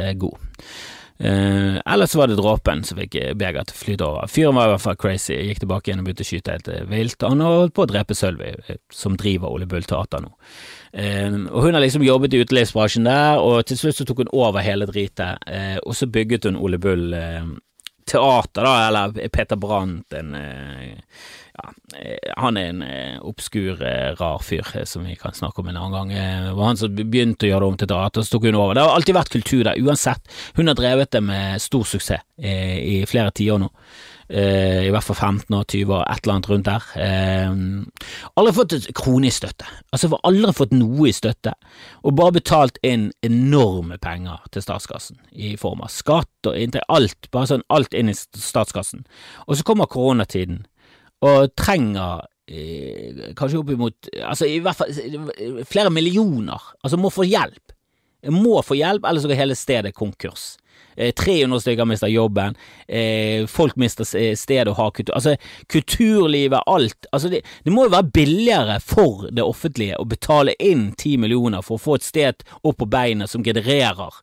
eh, 1.22 1.78
eller 1.94 2.10
så 2.10 2.20
var 2.20 2.28
det 2.32 2.38
dråpen 2.40 2.84
som 2.88 3.00
fikk 3.00 3.16
begeret 3.40 3.70
til 3.70 3.78
å 3.78 3.82
flyte 3.82 4.08
over. 4.08 4.32
Fyren 4.32 4.58
var 4.58 4.68
i 4.68 4.74
hvert 4.74 4.84
fall 4.86 5.00
crazy, 5.00 5.38
gikk 5.38 5.62
tilbake 5.64 5.90
igjen 5.90 6.02
og 6.02 6.08
begynte 6.10 6.26
å 6.26 6.30
skyte 6.30 6.56
helt 6.56 6.70
eh, 6.74 6.86
vilt. 6.90 7.26
Han 7.28 7.44
holdt 7.46 7.76
på 7.78 7.86
å 7.86 7.90
drepe 7.92 8.18
Sølvi, 8.18 8.52
eh, 8.68 8.80
som 8.92 9.18
driver 9.20 9.54
Ole 9.54 9.70
Bull 9.70 9.88
Teater 9.88 10.24
nå. 10.26 10.34
Eh, 10.94 11.30
og 11.52 11.66
Hun 11.66 11.78
har 11.78 11.84
liksom 11.86 12.06
jobbet 12.06 12.36
i 12.36 12.44
utelivsbransjen 12.44 13.10
der, 13.10 13.42
og 13.42 13.66
til 13.70 13.80
slutt 13.80 14.02
så 14.02 14.08
tok 14.10 14.24
hun 14.26 14.34
over 14.34 14.66
hele 14.66 14.90
dritet. 14.90 15.38
eh, 15.48 15.78
og 15.86 15.96
så 15.96 16.10
bygget 16.12 16.50
hun 16.50 16.58
Ole 16.60 16.82
Bull 16.82 17.14
teater, 18.06 18.66
da, 18.66 18.88
eller 18.88 19.30
Peter 19.30 19.56
Brandt, 19.56 20.14
en 20.18 20.34
ja, 21.52 21.72
eh, 22.00 22.32
han 22.38 22.58
er 22.58 22.70
en 22.72 22.84
eh, 22.86 23.18
obskur, 23.28 23.82
eh, 23.84 24.12
rar 24.20 24.40
fyr 24.44 24.68
som 24.88 25.04
vi 25.08 25.18
kan 25.20 25.36
snakke 25.36 25.62
om 25.62 25.68
en 25.68 25.80
annen 25.80 25.96
gang. 25.98 26.14
Det 26.14 26.56
var 26.56 26.72
han 26.72 26.80
som 26.80 26.96
begynte 26.96 27.48
å 27.48 27.52
gjøre 27.52 27.66
det 27.66 27.72
om 27.72 27.82
til 27.82 27.92
teater, 27.92 28.26
så 28.26 28.36
tok 28.36 28.48
hun 28.48 28.60
over. 28.60 28.78
Det 28.78 28.86
har 28.86 28.96
alltid 28.96 29.18
vært 29.18 29.36
kultur 29.36 29.66
der, 29.68 29.82
uansett. 29.82 30.32
Hun 30.56 30.72
har 30.72 30.80
drevet 30.80 31.12
det 31.12 31.24
med 31.26 31.62
stor 31.62 31.84
suksess 31.88 32.24
i 32.42 33.04
flere 33.06 33.30
tiår 33.38 33.60
nå. 33.62 33.68
I 34.32 34.90
hvert 34.90 35.04
fall 35.06 35.18
15 35.28 35.54
år, 35.54 35.66
20 35.70 35.92
år, 35.94 36.06
et 36.08 36.24
eller 36.24 36.34
annet 36.34 36.48
rundt 36.50 36.70
der. 36.70 36.86
Aldri 38.40 38.54
fått 38.56 38.76
krone 38.98 39.28
i 39.28 39.34
støtte. 39.36 39.68
Altså, 39.92 40.08
for 40.10 40.24
aldri 40.26 40.54
fått 40.56 40.74
noe 40.74 41.10
i 41.12 41.14
støtte, 41.14 41.54
og 42.02 42.16
bare 42.18 42.38
betalt 42.40 42.80
inn 42.88 43.10
enorme 43.28 44.00
penger 44.02 44.42
til 44.56 44.66
statskassen 44.66 45.20
i 45.36 45.54
form 45.62 45.84
av 45.86 45.92
skatt 45.94 46.50
og 46.50 46.58
inntil 46.58 46.88
alt, 46.90 47.30
bare 47.36 47.52
sånn 47.52 47.68
alt 47.70 47.94
inn 47.94 48.10
i 48.10 48.18
statskassen. 48.18 49.04
Og 49.46 49.60
så 49.60 49.68
kommer 49.68 49.92
koronatiden, 49.92 50.64
og 51.22 51.52
trenger 51.58 52.26
eh, 52.50 53.34
kanskje 53.38 53.60
oppimot 53.62 54.10
Altså 54.26 54.48
i 54.50 54.58
hvert 54.64 54.80
fall 54.80 55.64
flere 55.70 55.94
millioner. 55.94 56.72
Altså 56.84 56.98
må 56.98 57.12
få 57.14 57.28
hjelp. 57.30 57.76
Må 58.34 58.60
få 58.66 58.78
hjelp, 58.78 59.06
ellers 59.08 59.26
går 59.26 59.40
hele 59.40 59.58
stedet 59.58 59.96
konkurs. 59.98 60.56
Eh, 60.96 61.14
300 61.14 61.62
stykker 61.62 61.86
mister 61.86 62.08
jobben, 62.08 62.56
eh, 62.88 63.46
folk 63.48 63.78
mister 63.80 64.06
sted 64.36 64.68
å 64.68 64.76
ha 64.76 64.90
kultur 64.92 65.16
Altså, 65.16 65.36
kulturlivet, 65.72 66.60
alt 66.68 67.08
Altså, 67.12 67.30
det, 67.30 67.42
det, 67.64 67.72
må 67.72 67.86
jo 67.86 67.94
være 67.96 68.12
billigere 68.12 68.80
for 68.84 69.30
det 69.32 69.44
offentlige 69.44 69.98
å 69.98 70.06
betale 70.06 70.56
inn 70.60 70.92
ti 71.00 71.16
millioner 71.18 71.64
for 71.64 71.80
å 71.80 71.82
få 71.82 71.96
et 71.96 72.08
sted 72.08 72.44
opp 72.62 72.82
på 72.82 72.90
beina 72.92 73.28
som 73.28 73.44
genererer 73.44 74.20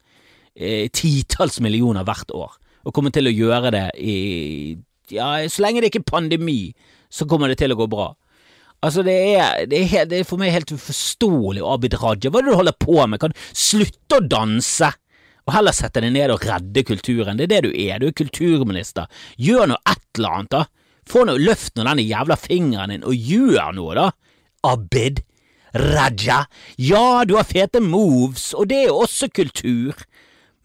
eh, 0.55 0.89
titalls 0.93 1.61
millioner 1.65 2.05
hvert 2.05 2.31
år, 2.37 2.53
og 2.85 2.95
kommer 2.95 3.15
til 3.15 3.31
å 3.31 3.35
gjøre 3.35 3.73
det 3.73 3.87
i 3.97 4.77
ja, 5.15 5.29
så 5.49 5.65
lenge 5.65 5.83
det 5.83 5.93
ikke 5.93 6.03
er 6.05 6.11
pandemi, 6.13 6.61
så 7.11 7.27
kommer 7.29 7.51
det 7.51 7.59
til 7.63 7.75
å 7.75 7.79
gå 7.79 7.89
bra. 7.91 8.13
Altså, 8.85 9.03
det 9.03 9.17
er, 9.35 9.67
det 9.67 9.81
er, 9.89 10.07
det 10.07 10.21
er 10.21 10.27
for 10.29 10.39
meg 10.39 10.55
helt 10.55 10.71
uforståelig, 10.71 11.65
Abid 11.67 11.97
Raja. 11.99 12.31
Hva 12.31 12.41
er 12.41 12.47
det 12.47 12.55
du 12.55 12.59
holder 12.61 12.77
på 12.79 12.99
med? 13.11 13.19
Kan 13.23 13.35
du 13.35 13.41
slutte 13.51 14.21
å 14.21 14.27
danse? 14.27 14.93
Og 15.49 15.55
heller 15.57 15.75
sette 15.75 16.03
deg 16.05 16.13
ned 16.15 16.31
og 16.31 16.45
redde 16.45 16.85
kulturen. 16.87 17.39
Det 17.41 17.49
er 17.49 17.55
det 17.55 17.63
du 17.65 17.71
er. 17.73 17.99
Du 17.99 18.11
er 18.11 18.15
kulturminister. 18.15 19.09
Gjør 19.41 19.73
nå 19.73 19.79
et 19.89 20.21
eller 20.21 20.37
annet, 20.37 20.53
da. 20.55 20.63
Få 21.09 21.25
noe 21.25 21.41
løft 21.41 21.75
nå 21.75 21.87
den 21.89 22.05
jævla 22.05 22.37
fingeren 22.39 22.93
din, 22.93 23.07
og 23.09 23.17
gjør 23.17 23.73
noe, 23.75 23.97
da. 23.97 24.11
Abid 24.69 25.25
Raja. 25.75 26.43
Ja, 26.77 27.25
du 27.25 27.35
har 27.39 27.49
fete 27.49 27.81
moves, 27.83 28.53
og 28.55 28.69
det 28.71 28.83
er 28.85 28.91
jo 28.93 29.03
også 29.07 29.31
kultur. 29.33 29.97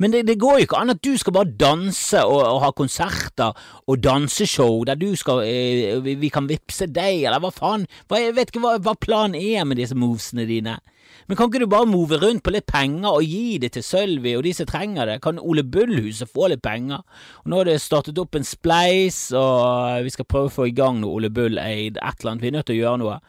Men 0.01 0.13
det, 0.13 0.23
det, 0.27 0.39
går 0.41 0.57
jo 0.57 0.67
ikke 0.67 0.79
an 0.81 0.93
at 0.93 1.03
du 1.05 1.13
skal 1.21 1.35
bare 1.35 1.53
danse 1.59 2.23
og, 2.25 2.39
og 2.41 2.61
ha 2.63 2.71
konserter 2.75 3.53
og 3.87 4.01
danseshow 4.03 4.81
der 4.89 4.97
du 4.99 5.11
skal 5.19 5.43
eh, 5.45 5.99
vi, 6.03 6.15
vi, 6.19 6.31
kan 6.33 6.49
vippse 6.49 6.89
deg, 6.89 7.23
eller 7.27 7.43
hva 7.43 7.53
faen? 7.53 7.85
Hva, 8.09 8.21
jeg 8.23 8.33
vet 8.37 8.49
ikke 8.51 8.63
hva, 8.63 8.79
hva 8.81 8.97
planen 8.97 9.37
er 9.37 9.67
med 9.69 9.77
disse 9.81 9.97
movesene 9.97 10.47
dine. 10.49 10.79
Men 11.27 11.37
kan 11.37 11.47
ikke 11.47 11.61
du 11.63 11.69
bare 11.71 11.87
move 11.87 12.17
rundt 12.19 12.43
på 12.43 12.51
litt 12.51 12.65
penger 12.67 13.13
og 13.13 13.23
gi 13.23 13.59
det 13.61 13.73
til 13.75 13.85
Sølvi 13.85 14.33
og 14.35 14.43
de 14.43 14.53
som 14.57 14.67
trenger 14.67 15.07
det? 15.07 15.19
Kan 15.23 15.39
Ole 15.39 15.63
Bull-huset 15.63 16.31
få 16.31 16.49
litt 16.51 16.63
penger? 16.65 17.03
Og 17.43 17.51
Nå 17.51 17.61
har 17.61 17.69
det 17.69 17.79
startet 17.83 18.19
opp 18.19 18.35
en 18.35 18.47
spleis, 18.47 19.29
og 19.31 20.03
vi 20.03 20.13
skal 20.13 20.27
prøve 20.27 20.51
å 20.51 20.55
få 20.57 20.67
i 20.67 20.75
gang 20.75 20.99
noe 20.99 21.15
Ole 21.19 21.31
Bull-aid, 21.33 21.95
et 22.01 22.19
eller 22.19 22.33
annet. 22.33 22.43
Vi 22.43 22.51
er 22.51 22.57
nødt 22.57 22.67
til 22.71 22.79
å 22.79 22.81
gjøre 22.81 23.03
noe. 23.05 23.21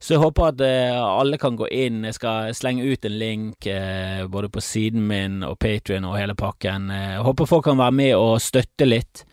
Så 0.00 0.14
jeg 0.14 0.22
håper 0.22 0.50
at 0.50 0.62
uh, 0.62 1.20
alle 1.20 1.38
kan 1.40 1.56
gå 1.58 1.68
inn. 1.72 2.04
Jeg 2.06 2.18
skal 2.18 2.52
slenge 2.56 2.86
ut 2.86 3.06
en 3.08 3.16
link 3.20 3.68
uh, 3.70 4.26
både 4.30 4.50
på 4.52 4.62
siden 4.64 5.06
min 5.08 5.40
og 5.46 5.58
Patrion 5.62 6.06
og 6.08 6.18
hele 6.20 6.36
pakken. 6.38 6.90
Uh, 6.92 7.14
jeg 7.16 7.24
håper 7.28 7.50
folk 7.50 7.66
kan 7.68 7.80
være 7.80 7.96
med 8.00 8.12
og 8.18 8.36
støtte 8.44 8.88
litt. 8.88 9.24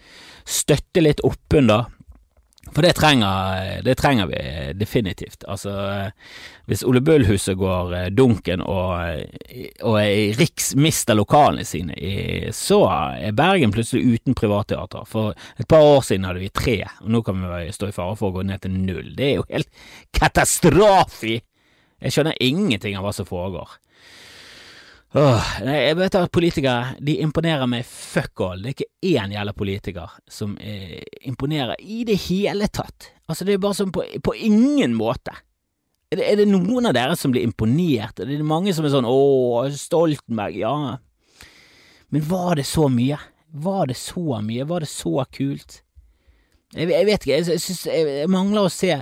Støtte 0.43 1.04
litt 1.04 1.23
oppunder. 1.28 1.89
For 2.73 2.86
det 2.86 2.95
trenger, 2.97 3.81
det 3.86 3.95
trenger, 3.99 4.29
vi 4.31 4.73
definitivt. 4.79 5.45
Altså, 5.47 5.73
hvis 6.65 6.83
Ole 6.88 7.01
Bull-huset 7.05 7.57
går 7.59 7.93
dunken 8.17 8.63
og, 8.65 9.21
og 9.86 9.97
Riks 10.39 10.73
mister 10.79 11.17
lokalene 11.17 11.65
sine, 11.67 11.93
så 12.55 12.79
er 12.89 13.38
Bergen 13.38 13.73
plutselig 13.75 14.17
uten 14.17 14.38
privatteater. 14.38 15.05
For 15.09 15.38
et 15.62 15.69
par 15.69 15.86
år 15.86 16.01
siden 16.07 16.25
hadde 16.25 16.41
vi 16.41 16.51
tre, 16.53 16.79
og 17.03 17.13
nå 17.13 17.23
kan 17.25 17.45
vi 17.45 17.71
stå 17.75 17.91
i 17.91 17.95
fare 17.95 18.17
for 18.19 18.31
å 18.31 18.39
gå 18.39 18.47
ned 18.49 18.65
til 18.65 18.73
null. 18.75 19.13
Det 19.17 19.29
er 19.29 19.36
jo 19.38 19.47
helt 19.51 19.71
katastrofe! 20.17 21.39
Jeg 22.03 22.12
skjønner 22.12 22.41
ingenting 22.43 22.97
av 22.99 23.05
hva 23.05 23.13
som 23.15 23.27
foregår. 23.27 23.77
Åh, 25.13 25.49
jeg 25.62 25.97
vet 25.99 26.15
at 26.17 26.32
politikere 26.34 26.95
de 27.06 27.19
imponerer 27.21 27.67
meg 27.69 27.86
fuck 27.86 28.41
all. 28.41 28.63
Det 28.63 28.71
er 28.71 28.76
ikke 28.78 29.12
én 29.12 29.34
jævla 29.36 29.54
politiker 29.54 30.13
som 30.26 30.56
eh, 30.58 31.04
imponerer 31.30 31.78
i 31.78 32.02
det 32.08 32.15
hele 32.26 32.65
tatt. 32.73 33.12
Altså, 33.30 33.45
det 33.45 33.54
er 33.54 33.62
bare 33.62 33.78
sånn 33.78 33.93
på, 33.93 34.08
på 34.26 34.34
ingen 34.47 34.95
måte. 34.97 35.36
Er 36.10 36.17
det, 36.17 36.26
er 36.32 36.39
det, 36.41 36.47
noen 36.49 36.89
av 36.89 36.95
dere 36.97 37.17
som 37.17 37.34
blir 37.34 37.45
imponert? 37.45 38.23
Er 38.23 38.32
det 38.32 38.39
mange 38.45 38.73
som 38.73 38.86
er 38.86 38.93
sånn 38.95 39.10
åh, 39.10 39.69
Stoltenberg, 39.78 40.58
ja. 40.63 40.73
Men 42.13 42.26
var 42.30 42.58
det 42.58 42.65
så 42.69 42.88
mye? 42.89 43.21
Var 43.54 43.93
det 43.93 43.99
så 44.02 44.41
mye? 44.41 44.65
Var 44.69 44.82
det 44.82 44.89
så 44.89 45.13
kult? 45.34 45.80
Jeg, 46.73 46.89
jeg 46.89 47.06
vet 47.06 47.21
ikke, 47.21 47.36
jeg, 47.36 47.47
jeg, 47.54 47.62
synes, 47.62 47.86
jeg, 47.86 48.30
mangler 48.34 48.65
å 48.65 48.73
se 48.73 48.95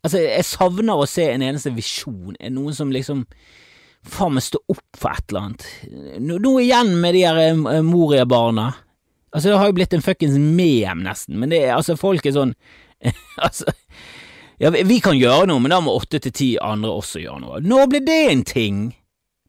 Altså, 0.00 0.16
jeg 0.20 0.44
savner 0.48 0.96
å 0.96 1.08
se 1.08 1.26
en 1.28 1.42
eneste 1.44 1.74
visjon. 1.76 2.36
Noen 2.52 2.72
som 2.76 2.92
liksom 2.92 3.26
faen 4.06 4.36
meg 4.36 4.44
stå 4.44 4.60
opp 4.72 4.98
for 4.98 5.12
et 5.12 5.32
eller 5.32 5.48
annet. 5.48 5.66
Nå, 6.20 6.54
igjen 6.62 6.94
med 7.02 7.16
de 7.16 7.24
her 7.26 7.40
uh, 7.56 7.82
Moria-barna. 7.84 8.70
Altså, 9.30 9.50
det 9.50 9.58
har 9.60 9.70
jo 9.70 9.76
blitt 9.76 9.92
en 9.94 10.04
fuckings 10.04 10.38
mem, 10.38 11.04
nesten, 11.06 11.36
men 11.38 11.52
det 11.52 11.62
er 11.64 11.76
altså, 11.76 11.94
folk 11.98 12.24
er 12.26 12.34
sånn 12.34 12.56
Altså 13.46 13.70
Ja, 14.60 14.72
vi 14.74 14.98
kan 15.00 15.14
gjøre 15.16 15.46
noe, 15.48 15.62
men 15.62 15.72
da 15.72 15.78
må 15.80 15.94
åtte 15.96 16.18
til 16.20 16.34
ti 16.36 16.48
andre 16.60 16.90
også 16.98 17.22
gjøre 17.22 17.44
noe. 17.44 17.60
Når 17.64 17.86
ble 17.92 18.00
det 18.04 18.18
en 18.32 18.42
ting? 18.44 18.80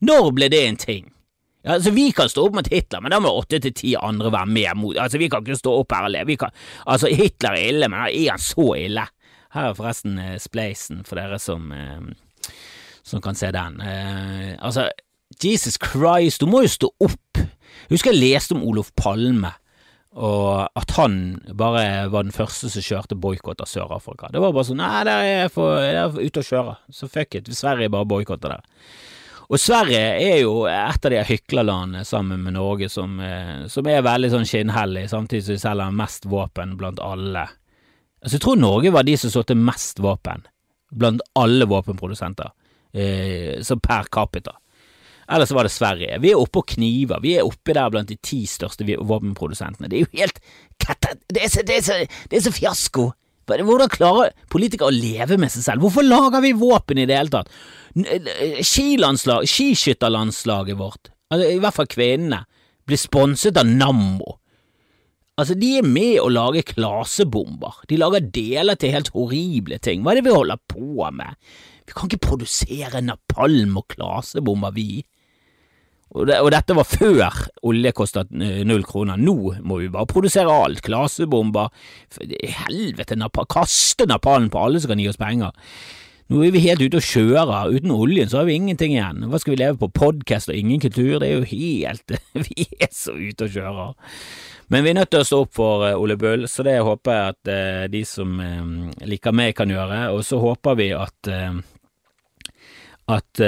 Når 0.05 0.29
ble 0.37 0.47
det 0.53 0.61
en 0.67 0.79
ting? 0.79 1.09
Ja, 1.65 1.73
altså, 1.75 1.91
Vi 1.91 2.11
kan 2.15 2.29
stå 2.29 2.45
opp 2.47 2.55
mot 2.55 2.69
Hitler, 2.71 3.01
men 3.01 3.13
da 3.13 3.19
må 3.21 3.33
åtte 3.37 3.59
til 3.61 3.73
ti 3.75 3.95
andre 3.97 4.31
være 4.33 4.49
med 4.49 4.77
mot 4.79 4.97
Altså, 4.97 5.19
Vi 5.21 5.29
kan 5.29 5.43
ikke 5.43 5.59
stå 5.59 5.73
opp 5.81 5.97
her 5.97 6.07
og 6.07 6.13
le. 6.13 6.37
Altså, 6.85 7.11
Hitler 7.11 7.57
er 7.57 7.73
ille, 7.73 7.89
men 7.91 8.05
er 8.07 8.31
han 8.31 8.41
så 8.41 8.67
ille? 8.79 9.05
Her 9.51 9.67
er 9.67 9.75
forresten 9.75 10.15
eh, 10.19 10.37
Spleisen 10.39 11.03
for 11.03 11.19
dere 11.19 11.35
som 11.43 11.73
uh, 11.75 11.99
som 13.12 13.21
kan 13.24 13.38
se 13.38 13.52
den. 13.54 13.80
Eh, 13.84 14.56
altså, 14.60 14.88
Jesus 15.43 15.78
Christ, 15.82 16.41
du 16.41 16.50
må 16.50 16.63
jo 16.65 16.71
stå 16.71 16.91
opp. 17.04 17.41
Jeg 17.41 17.97
husker 17.97 18.13
jeg 18.13 18.21
leste 18.21 18.56
om 18.56 18.63
Olof 18.67 18.91
Palme, 18.97 19.54
og 20.12 20.67
at 20.76 20.91
han 20.97 21.13
bare 21.56 22.10
var 22.12 22.26
den 22.26 22.36
første 22.36 22.69
som 22.71 22.84
kjørte 22.84 23.15
boikott 23.19 23.63
av 23.63 23.69
Sør-Afrika. 23.71 24.32
Det 24.32 24.41
var 24.43 24.52
bare 24.52 24.67
sånn 24.67 24.82
Nei, 24.82 25.06
der 25.08 25.13
er 25.13 25.30
jeg 25.30 25.54
for, 25.56 25.80
jeg 25.80 26.02
er 26.02 26.19
ute 26.19 26.43
å 26.43 26.50
kjøre, 26.50 26.76
så 26.91 27.08
fuck 27.12 27.39
it, 27.39 27.52
Sverige 27.56 27.91
bare 27.93 28.10
boikotter 28.12 28.58
det. 28.58 28.60
Og 29.52 29.60
Sverige 29.60 30.00
er 30.00 30.38
jo 30.45 30.65
et 30.71 31.08
av 31.08 31.12
de 31.12 31.24
hyklerlandene 31.28 32.06
sammen 32.08 32.43
med 32.43 32.56
Norge 32.56 32.88
som, 32.91 33.17
eh, 33.19 33.67
som 33.71 33.88
er 33.91 34.04
veldig 34.06 34.30
sånn 34.32 34.47
skinnhellig, 34.47 35.10
samtidig 35.12 35.43
som 35.47 35.58
de 35.58 35.63
selger 35.63 35.97
mest 36.04 36.28
våpen 36.32 36.78
blant 36.80 37.02
alle. 37.04 37.50
Altså, 38.21 38.38
jeg 38.38 38.45
tror 38.45 38.60
Norge 38.60 38.93
var 38.95 39.08
de 39.08 39.17
som 39.19 39.34
solgte 39.34 39.58
mest 39.60 40.00
våpen 40.00 40.45
blant 40.91 41.24
alle 41.39 41.67
våpenprodusenter 41.67 42.52
eh, 42.93 43.62
som 43.63 43.80
per 43.80 44.10
capita. 44.12 44.58
Eller 45.32 45.47
så 45.47 45.56
var 45.56 45.63
det 45.63 45.71
Sverige. 45.71 46.19
Vi 46.19 46.34
er 46.34 46.39
oppe 46.39 46.60
og 46.60 46.67
kniver. 46.73 47.21
Vi 47.23 47.38
er 47.38 47.47
oppe 47.47 47.75
der 47.75 47.91
blant 47.93 48.10
de 48.12 48.17
ti 48.19 48.43
største 48.49 48.84
våpenprodusentene. 48.84 49.88
Det 49.88 49.99
er 49.99 50.06
jo 50.06 50.19
helt 50.19 50.41
Det 51.32 51.43
er 51.43 51.51
så, 51.51 51.63
det 51.63 51.77
er 51.77 51.84
så, 51.86 51.97
det 52.30 52.38
er 52.38 52.43
så 52.43 52.51
fiasko. 52.51 53.12
Hvordan 53.47 53.91
klarer 53.91 54.36
politikere 54.51 54.91
å 54.91 54.95
leve 54.95 55.38
med 55.39 55.51
seg 55.51 55.65
selv? 55.65 55.86
Hvorfor 55.86 56.06
lager 56.06 56.43
vi 56.43 56.54
våpen 56.58 57.01
i 57.01 57.08
det 57.10 57.17
hele 57.17 57.34
tatt? 57.34 57.49
Skilandslag, 58.63 59.47
skiskytterlandslaget 59.49 60.77
vårt, 60.80 61.12
altså 61.32 61.49
i 61.49 61.60
hvert 61.60 61.75
fall 61.75 61.89
kvinnene, 61.91 62.45
blir 62.88 62.99
sponset 62.99 63.60
av 63.60 63.67
Nammo. 63.67 64.38
Altså, 65.39 65.56
de 65.58 65.73
er 65.80 65.88
med 65.88 66.19
å 66.21 66.30
lage 66.32 66.63
klasebomber. 66.67 67.82
De 67.89 67.97
lager 67.99 68.23
deler 68.36 68.77
til 68.80 68.93
helt 68.93 69.12
horrible 69.15 69.80
ting. 69.82 70.04
Hva 70.04 70.13
er 70.13 70.19
det 70.19 70.27
vi 70.27 70.36
holder 70.36 70.60
på 70.69 71.08
med? 71.15 71.38
Vi 71.87 71.95
kan 71.95 72.09
ikke 72.09 72.27
produsere 72.27 73.01
napalm 73.03 73.79
og 73.81 73.87
klasebomber, 73.91 74.75
vi. 74.75 75.01
Og, 76.11 76.25
det, 76.27 76.41
og, 76.43 76.49
dette 76.51 76.75
var 76.75 76.87
før 76.87 77.37
olje 77.67 77.93
kostet 77.95 78.31
null 78.35 78.83
kroner. 78.87 79.19
Nå 79.19 79.55
må 79.63 79.79
vi 79.79 79.91
bare 79.91 80.09
produsere 80.09 80.51
alt. 80.51 80.83
Klasebomber 80.83 81.71
Helvete, 82.65 83.15
napalm. 83.15 83.47
kaste 83.51 84.07
napalm 84.09 84.49
på 84.51 84.59
alle 84.59 84.81
som 84.81 84.91
kan 84.91 85.01
gi 85.01 85.07
oss 85.11 85.21
penger. 85.21 85.55
Nå 86.31 86.45
er 86.45 86.53
vi 86.55 86.61
helt 86.63 86.79
ute 86.79 86.95
og 86.95 87.03
kjører. 87.03 87.73
Uten 87.75 87.91
oljen 87.91 88.29
så 88.31 88.39
har 88.39 88.45
vi 88.47 88.53
ingenting 88.55 88.93
igjen. 88.93 89.25
Hva 89.27 89.39
skal 89.41 89.51
vi 89.51 89.57
leve 89.59 89.75
på? 89.81 89.89
Podkast 89.91 90.47
og 90.47 90.55
ingen 90.55 90.79
kultur? 90.79 91.17
Det 91.19 91.27
er 91.27 91.41
jo 91.41 91.49
helt 91.49 92.13
Vi 92.47 92.67
er 92.79 92.87
så 92.95 93.17
ute 93.17 93.49
og 93.49 93.57
kjører. 93.57 93.97
Men 94.71 94.85
vi 94.85 94.93
er 94.93 94.95
nødt 94.95 95.11
til 95.11 95.25
å 95.25 95.27
stå 95.27 95.41
opp 95.43 95.51
for 95.57 95.83
uh, 95.83 95.97
Ole 95.99 96.15
Bull, 96.15 96.45
så 96.47 96.63
det 96.63 96.77
håper 96.87 97.17
jeg 97.17 97.33
at 97.33 97.51
uh, 97.51 97.83
de 97.91 98.03
som 98.07 98.39
uh, 98.39 98.63
liker 99.03 99.35
meg, 99.35 99.57
kan 99.57 99.73
gjøre. 99.75 100.05
Og 100.15 100.23
så 100.23 100.39
håper 100.39 100.79
vi 100.79 100.87
at 100.95 101.31
at 103.11 103.41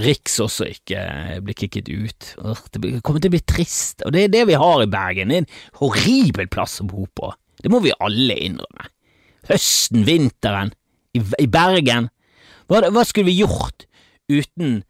Riks 0.00 0.36
også 0.44 0.68
ikke 0.70 1.00
blir 1.42 1.56
kicket 1.58 1.88
ut. 1.90 2.28
Det 2.70 3.00
kommer 3.02 3.18
til 3.18 3.32
å 3.32 3.34
bli 3.34 3.42
trist, 3.42 4.04
og 4.06 4.14
det 4.14 4.28
er 4.28 4.34
det 4.36 4.44
vi 4.52 4.60
har 4.62 4.84
i 4.84 4.90
Bergen. 4.92 5.32
Det 5.32 5.40
er 5.40 5.42
en 5.42 5.80
horribel 5.80 6.46
plass 6.52 6.78
å 6.84 6.86
bo 6.86 7.08
på. 7.10 7.32
Det 7.58 7.72
må 7.72 7.82
vi 7.82 7.96
alle 7.98 8.36
innrømme. 8.46 8.86
Høsten, 9.50 10.04
vinteren, 10.06 10.70
i, 11.14 11.22
i 11.42 11.48
Bergen. 11.50 12.08
Hva, 12.70 12.84
hva, 12.88 13.04
skulle 13.04 13.30
vi 13.30 13.40
gjort 13.42 13.86
uten 14.30 14.80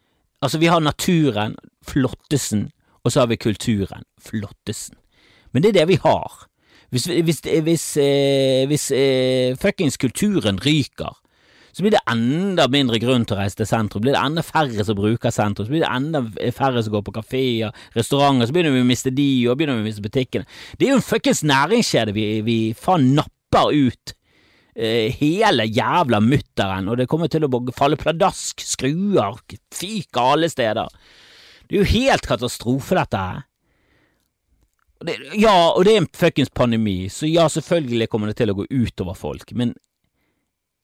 Altså, 0.41 0.57
vi 0.57 0.71
har 0.73 0.81
naturen, 0.81 1.53
flottesen, 1.85 2.71
og 3.05 3.13
så 3.13 3.21
har 3.21 3.27
vi 3.29 3.37
kulturen, 3.37 4.07
flottesen. 4.25 4.97
Men 5.53 5.61
det 5.61 5.69
er 5.69 5.83
det 5.83 5.89
vi 5.91 5.99
har. 6.01 6.47
Hvis, 6.89 7.05
hvis, 7.05 7.43
hvis, 7.45 7.85
eh, 8.01 8.65
hvis 8.67 8.87
eh, 8.91 9.57
fuckings 9.61 10.01
kulturen 10.01 10.57
ryker, 10.65 11.13
så 11.73 11.85
blir 11.85 11.95
det 11.95 12.01
enda 12.11 12.67
mindre 12.73 12.99
grunn 13.03 13.27
til 13.29 13.37
å 13.37 13.43
reise 13.43 13.61
til 13.61 13.69
sentrum. 13.69 14.03
Blir 14.03 14.17
det 14.17 14.23
enda 14.23 14.43
færre 14.43 14.85
som 14.87 14.99
bruker 14.99 15.35
sentrum, 15.35 15.69
så 15.69 15.75
blir 15.75 15.85
det 15.85 15.93
enda 15.93 16.25
færre 16.57 16.83
som 16.83 16.97
går 16.97 17.05
på 17.07 17.15
kafeer, 17.21 17.77
restauranter, 17.95 18.49
så 18.49 18.57
begynner 18.57 18.75
vi 18.75 18.83
å 18.83 18.89
miste 18.89 19.13
de, 19.15 19.29
og 19.47 19.61
begynner 19.61 19.79
vi 19.79 19.85
å 19.85 19.91
miste 19.91 20.05
butikkene. 20.05 20.49
Det 20.79 20.89
er 20.89 20.95
jo 20.95 21.03
en 21.03 21.07
fuckings 21.07 21.45
næringskjede 21.47 22.17
vi, 22.17 22.27
vi 22.47 22.59
faen 22.79 23.13
napper 23.19 23.71
ut. 23.77 24.17
Eh, 24.75 25.11
hele 25.19 25.67
jævla 25.67 26.21
mutteren, 26.23 26.89
og 26.89 27.01
det 27.01 27.09
kommer 27.11 27.31
til 27.31 27.43
å 27.47 27.51
falle 27.75 27.99
pladask, 27.99 28.63
skruer, 28.63 29.41
fyker 29.75 30.35
alle 30.37 30.51
steder. 30.51 30.91
Det 31.67 31.77
er 31.77 31.83
jo 31.83 31.91
helt 31.91 32.27
katastrofe, 32.27 32.95
dette 32.99 33.19
her. 33.19 33.47
Det, 35.01 35.17
ja, 35.41 35.55
og 35.73 35.85
det 35.87 35.95
er 35.95 36.03
en 36.03 36.11
fuckings 36.15 36.53
pandemi, 36.55 37.09
så 37.09 37.27
ja, 37.27 37.49
selvfølgelig 37.49 38.11
kommer 38.13 38.31
det 38.31 38.37
til 38.39 38.53
å 38.53 38.57
gå 38.59 38.67
utover 38.69 39.17
folk, 39.17 39.55
men 39.57 39.73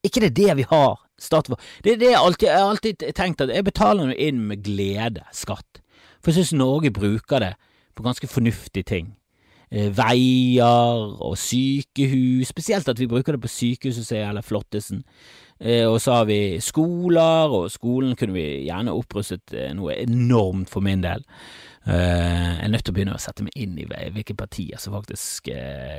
ikke 0.06 0.22
det 0.22 0.30
er 0.30 0.38
det 0.38 0.56
vi 0.62 0.66
har 0.70 0.96
stat 1.20 1.50
for? 1.50 1.60
Det 1.84 1.94
er 1.94 2.00
det 2.00 2.10
jeg 2.14 2.22
alltid, 2.22 3.04
har 3.04 3.16
tenkt 3.18 3.44
at 3.44 3.52
jeg 3.52 3.66
betaler 3.66 4.14
inn 4.14 4.40
med 4.48 4.64
glede, 4.64 5.26
skatt, 5.36 5.82
for 6.22 6.32
jeg 6.32 6.40
synes 6.40 6.56
Norge 6.56 6.94
bruker 6.96 7.44
det 7.44 7.52
på 7.96 8.06
ganske 8.06 8.28
fornuftige 8.30 8.88
ting. 8.88 9.12
Eh, 9.66 9.90
veier 9.90 11.14
og 11.26 11.34
sykehus, 11.42 12.52
spesielt 12.52 12.86
at 12.88 13.00
vi 13.00 13.08
bruker 13.10 13.34
det 13.34 13.42
på 13.42 13.50
sykehuset, 13.50 14.20
eller 14.22 14.46
flottesen. 14.46 15.02
Eh, 15.58 15.82
og 15.88 15.98
så 16.00 16.20
har 16.20 16.28
vi 16.28 16.60
skoler, 16.62 17.50
og 17.50 17.70
skolen 17.74 18.14
kunne 18.14 18.36
vi 18.36 18.46
gjerne 18.68 18.94
opprustet 18.94 19.56
eh, 19.56 19.72
noe 19.74 19.96
enormt 20.04 20.70
for 20.70 20.86
min 20.86 21.02
del. 21.02 21.26
Jeg 21.86 22.64
er 22.64 22.70
nødt 22.72 22.82
til 22.82 22.90
å 22.90 22.94
begynne 22.96 23.12
å 23.14 23.20
sette 23.22 23.44
meg 23.46 23.54
inn 23.62 23.76
i 23.78 23.84
hvilke 23.86 24.34
partier 24.34 24.80
som 24.82 24.96
faktisk 24.96 25.52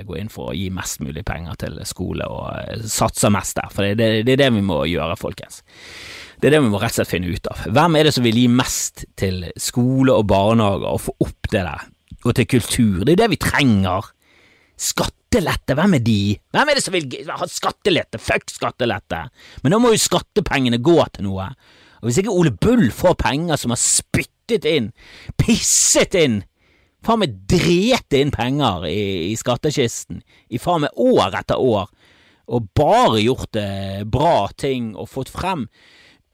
går 0.03 0.17
inn 0.19 0.27
for 0.27 0.49
å 0.51 0.55
gi 0.57 0.65
mest 0.75 0.99
mulig 0.99 1.23
penger 1.23 1.55
til 1.61 1.77
skole 1.87 2.27
og 2.27 2.83
satser 2.91 3.31
mest 3.31 3.55
der, 3.55 3.71
for 3.71 3.95
det, 3.95 4.09
er 4.19 4.27
det 4.27 4.49
vi 4.51 4.65
må 4.67 4.81
gjøre, 4.91 5.15
folkens. 5.15 5.61
Det 6.43 6.49
er 6.49 6.57
det 6.57 6.65
vi 6.65 6.73
må 6.73 6.81
rett 6.83 6.91
og 6.91 6.99
slett 6.99 7.13
finne 7.13 7.31
ut 7.31 7.47
av. 7.53 7.63
Hvem 7.71 7.95
er 7.95 8.09
det 8.09 8.13
som 8.17 8.27
vil 8.27 8.41
gi 8.41 8.49
mest 8.51 9.05
til 9.15 9.45
skole 9.55 10.11
og 10.11 10.27
barnehager 10.27 10.91
og 10.91 11.05
få 11.05 11.15
opp 11.23 11.53
det 11.55 11.63
der, 11.63 11.87
og 12.25 12.35
til 12.37 12.47
kultur? 12.49 13.03
Det 13.03 13.13
er 13.13 13.15
jo 13.15 13.23
det 13.23 13.31
vi 13.33 13.41
trenger. 13.41 14.11
Skattelette, 14.77 15.75
hvem 15.77 15.97
er 15.97 16.03
de? 16.05 16.21
Hvem 16.53 16.69
er 16.69 16.77
det 16.77 16.85
som 16.85 16.95
vil 16.95 17.31
ha 17.31 17.49
skattelette? 17.49 18.21
Fuck 18.21 18.51
skattelette! 18.53 19.23
Men 19.63 19.73
da 19.73 19.81
må 19.81 19.93
jo 19.93 20.01
skattepengene 20.01 20.81
gå 20.83 20.99
til 21.15 21.27
noe. 21.29 21.49
Og 22.01 22.09
hvis 22.09 22.21
ikke 22.21 22.33
Ole 22.33 22.53
Bull 22.53 22.91
får 22.93 23.17
penger 23.21 23.57
som 23.57 23.73
har 23.73 23.81
spyttet 23.81 24.67
inn, 24.69 24.91
pisset 25.41 26.13
inn, 26.17 26.41
faen 27.05 27.23
meg 27.23 27.37
drete 27.49 28.21
inn 28.21 28.33
penger 28.33 28.85
i, 28.89 29.31
i 29.31 29.35
skattkisten 29.37 30.21
i 30.53 30.61
faen 30.61 30.85
meg 30.85 31.01
år 31.01 31.39
etter 31.41 31.61
år, 31.61 31.89
og 32.47 32.69
bare 32.77 33.19
gjort 33.19 33.57
eh, 33.59 34.03
bra 34.07 34.47
ting 34.55 34.93
og 34.95 35.09
fått 35.11 35.33
frem 35.33 35.65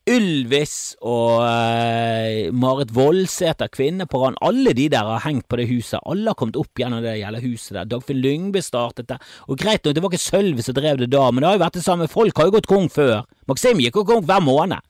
Ylvis 0.03 0.97
og 0.99 1.39
uh, 1.39 2.49
Marit 2.51 2.89
Voldsæter, 2.91 3.69
kvinne 3.71 4.03
på 4.09 4.19
rand, 4.19 4.35
alle 4.43 4.73
de 4.75 4.89
der 4.91 5.07
har 5.07 5.23
hengt 5.23 5.45
på 5.47 5.55
det 5.61 5.69
huset. 5.69 6.01
Alle 6.03 6.27
har 6.27 6.35
kommet 6.35 6.59
opp 6.59 6.75
gjennom 6.79 6.99
det 7.05 7.13
gjelder 7.21 7.45
huset 7.45 7.77
der. 7.77 7.87
Dagfinn 7.87 8.19
Lyngby 8.19 8.59
startet 8.59 9.07
det. 9.07 9.19
Og 9.47 9.59
greit 9.61 9.85
nok, 9.85 9.95
det 9.95 10.03
var 10.03 10.11
ikke 10.11 10.25
Sølvi 10.25 10.65
som 10.65 10.75
drev 10.75 10.99
det 10.99 11.07
da, 11.13 11.29
men 11.31 11.39
det 11.39 11.49
har 11.49 11.55
jo 11.55 11.63
vært 11.63 11.77
det 11.79 11.85
samme. 11.85 12.09
Folk 12.11 12.35
har 12.35 12.49
jo 12.49 12.55
gått 12.57 12.67
kong 12.67 12.89
før. 12.91 13.21
Maxim 13.47 13.79
gikk 13.79 14.01
jo 14.01 14.03
kong 14.09 14.27
hver 14.27 14.43
måned. 14.43 14.83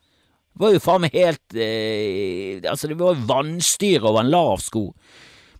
Det 0.54 0.62
var 0.64 0.74
jo 0.74 0.82
faen 0.82 1.02
meg 1.02 1.14
helt 1.18 1.56
eh, 1.58 2.58
Altså, 2.70 2.90
det 2.90 2.98
var 2.98 3.22
vannstyre 3.26 4.06
over 4.06 4.22
en 4.22 4.34
lav 4.34 4.58
sko. 4.62 4.88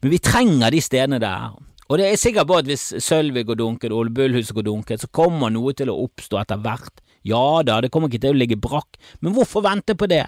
Men 0.02 0.12
vi 0.12 0.22
trenger 0.22 0.74
de 0.74 0.82
stedene 0.82 1.22
der. 1.22 1.54
Og 1.84 2.00
det 2.00 2.08
er 2.08 2.18
sikkert 2.18 2.50
på 2.50 2.58
at 2.58 2.66
hvis 2.66 2.88
Sølvi 3.06 3.46
går 3.46 3.58
dunket, 3.60 3.94
Ole 3.94 4.10
Bullhuset 4.10 4.54
går 4.56 4.66
dunket, 4.66 5.02
så 5.02 5.14
kommer 5.14 5.52
noe 5.54 5.74
til 5.78 5.92
å 5.92 5.98
oppstå 6.08 6.42
etter 6.42 6.62
hvert. 6.64 7.03
Ja 7.24 7.62
da, 7.66 7.80
det 7.80 7.90
kommer 7.92 8.10
ikke 8.10 8.22
til 8.26 8.34
å 8.34 8.40
ligge 8.40 8.60
brakk, 8.60 8.98
men 9.24 9.34
hvorfor 9.36 9.64
vente 9.64 9.96
på 9.96 10.08
det? 10.10 10.26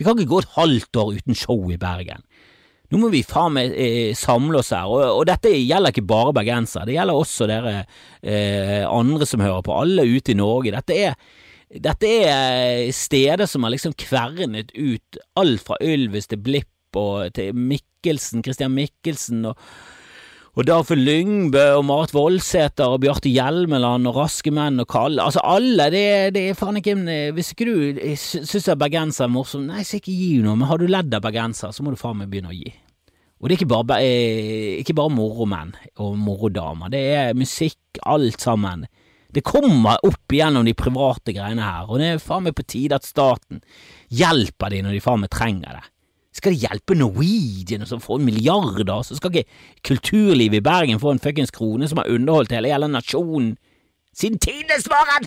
Vi 0.00 0.06
kan 0.06 0.16
ikke 0.16 0.30
gå 0.30 0.40
et 0.40 0.54
halvt 0.56 1.00
år 1.02 1.18
uten 1.18 1.36
show 1.36 1.68
i 1.68 1.78
Bergen. 1.80 2.24
Nå 2.90 2.98
må 2.98 3.10
vi 3.12 3.20
faen 3.22 3.54
meg 3.54 3.74
eh, 3.78 4.16
samle 4.18 4.62
oss 4.62 4.72
her, 4.74 4.88
og, 4.90 5.04
og, 5.20 5.22
dette 5.28 5.52
gjelder 5.52 5.92
ikke 5.92 6.08
bare 6.10 6.32
bergensere, 6.40 6.88
det 6.88 6.96
gjelder 6.96 7.20
også 7.20 7.46
dere 7.46 7.74
eh, 7.76 8.82
andre 8.88 9.28
som 9.28 9.44
hører 9.44 9.62
på, 9.66 9.76
alle 9.76 10.08
ute 10.08 10.34
i 10.34 10.38
Norge. 10.40 10.74
Dette 10.74 10.96
er 10.98 11.14
dette 11.70 12.08
er 12.26 12.88
steder 12.90 13.46
som 13.46 13.62
har 13.62 13.70
liksom 13.70 13.92
kvernet 13.94 14.72
ut 14.74 15.18
alt 15.38 15.62
fra 15.62 15.76
Ylvis 15.78 16.26
til 16.26 16.40
Blipp 16.42 16.98
og 16.98 17.30
til 17.36 17.54
Mikkelsen, 17.54 18.42
Christian 18.42 18.74
Mikkelsen 18.74 19.44
og, 19.52 19.60
og 20.58 20.66
Darfur 20.66 20.98
Lyngbø 20.98 21.62
og 21.76 21.84
Marit 21.86 22.12
Voldsæter 22.14 22.90
og 22.90 23.04
Bjarte 23.04 23.30
Hjelmeland 23.30 24.08
og 24.10 24.16
Raske 24.18 24.50
menn 24.54 24.82
og 24.82 24.88
Kalle. 24.90 25.22
Altså 25.22 25.42
alle, 25.46 25.86
det, 25.94 26.02
det 26.34 26.42
er 26.50 26.58
faen 26.58 26.80
ikke 26.80 26.96
Hvis 27.36 27.52
ikke 27.54 27.68
du 27.68 28.00
syns 28.18 28.66
bergenser 28.80 29.28
er 29.28 29.30
morsom, 29.32 29.68
nei, 29.70 29.84
så 29.86 30.00
ikke 30.00 30.14
gi 30.14 30.40
noe, 30.42 30.58
men 30.58 30.66
har 30.66 30.80
du 30.80 30.88
ledd 30.90 31.14
av 31.14 31.22
bergenser, 31.22 31.70
så 31.70 31.86
må 31.86 31.94
du 31.94 32.00
faen 32.00 32.18
meg 32.18 32.32
begynne 32.32 32.50
å 32.50 32.56
gi. 32.56 32.72
Og 33.40 33.46
det 33.46 33.54
er 33.54 33.60
ikke 33.60 33.70
bare, 33.70 34.00
eh, 34.02 34.80
ikke 34.82 34.96
bare 34.98 35.14
moromenn 35.14 35.70
og 36.02 36.18
morodamer, 36.18 36.90
det 36.92 37.04
er 37.14 37.38
musikk, 37.38 38.02
alt 38.02 38.42
sammen. 38.42 38.84
Det 39.30 39.46
kommer 39.46 40.02
opp 40.04 40.34
igjennom 40.34 40.66
de 40.66 40.74
private 40.74 41.32
greiene 41.32 41.62
her, 41.62 41.86
og 41.86 42.02
det 42.02 42.10
er 42.10 42.22
faen 42.22 42.48
meg 42.48 42.58
på 42.58 42.66
tide 42.66 42.98
at 42.98 43.06
staten 43.06 43.62
hjelper 44.10 44.74
de 44.74 44.82
når 44.82 44.98
de 44.98 45.04
faen 45.06 45.22
meg 45.22 45.30
trenger 45.30 45.78
det. 45.78 45.86
Skal 46.32 46.54
det 46.54 46.62
hjelpe 46.62 46.94
Norwegian 46.94 47.86
som 47.90 48.02
får 48.02 48.22
milliarder, 48.22 49.02
så 49.02 49.18
skal 49.18 49.34
ikke 49.34 49.50
kulturlivet 49.86 50.60
i 50.60 50.64
Bergen 50.64 51.02
få 51.02 51.16
en 51.16 51.22
fuckings 51.22 51.50
krone 51.54 51.88
som 51.90 51.98
har 51.98 52.10
underholdt 52.12 52.54
hele 52.54 52.70
hele 52.70 52.90
nasjonen 52.90 53.56
siden 54.14 54.38
tidenes 54.42 54.86
morgen! 54.90 55.26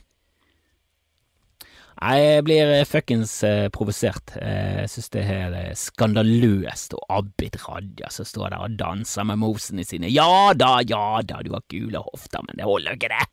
Nei, 2.04 2.18
jeg 2.20 2.44
blir 2.44 2.72
fuckings 2.89 3.32
uh, 3.48 3.70
provosert. 3.72 4.34
Eh, 4.36 4.82
jeg 4.82 4.89
synes 4.92 5.12
det 5.13 5.22
er 5.24 5.54
skandaløst, 5.78 6.98
og 6.98 7.06
Abid 7.20 7.56
Raja 7.63 8.10
som 8.12 8.28
står 8.28 8.52
der 8.52 8.66
og 8.66 8.76
danser 8.80 9.28
med 9.30 9.39
mosene 9.39 9.86
sine. 9.88 10.10
Ja 10.12 10.52
da, 10.58 10.82
ja 10.84 11.22
da, 11.24 11.39
du 11.46 11.54
har 11.54 11.63
gule 11.72 12.02
hofter, 12.04 12.44
men 12.44 12.60
det 12.60 12.68
holder 12.68 12.98
ikke, 12.98 13.12
det. 13.13 13.30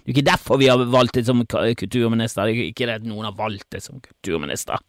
Det 0.00 0.04
er 0.04 0.16
ikke 0.16 0.26
derfor 0.28 0.60
vi 0.60 0.68
har 0.68 0.84
valgt 0.92 1.16
det 1.16 1.24
som 1.30 1.40
kulturminister, 1.46 2.44
det 2.44 2.58
er 2.58 2.68
ikke 2.74 2.90
det 2.90 2.98
at 3.00 3.08
noen 3.08 3.30
har 3.30 3.38
valgt 3.38 3.70
det 3.72 3.80
som 3.86 4.02
kulturminister. 4.04 4.84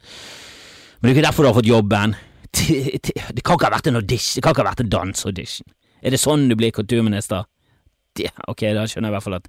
Men 1.02 1.08
det 1.08 1.10
er 1.10 1.16
ikke 1.16 1.26
derfor 1.26 1.42
du 1.42 1.48
har 1.48 1.56
fått 1.56 1.66
jobben. 1.66 2.12
Det 2.52 3.42
kan 3.42 3.56
ikke 3.56 3.66
ha 3.66 3.72
vært 3.74 3.88
en 3.90 3.98
audition, 3.98 4.36
det 4.36 4.42
kan 4.44 4.54
ikke 4.54 4.62
ha 4.62 4.68
vært 4.68 4.82
en 4.84 4.92
danseaudition. 4.92 5.66
Er 5.98 6.14
det 6.14 6.20
sånn 6.22 6.44
du 6.46 6.54
blir 6.58 6.70
kulturminister? 6.74 7.48
Ok, 8.46 8.62
da 8.76 8.84
skjønner 8.86 9.08
jeg 9.08 9.10
i 9.10 9.16
hvert 9.16 9.24
fall 9.24 9.38
at 9.38 9.48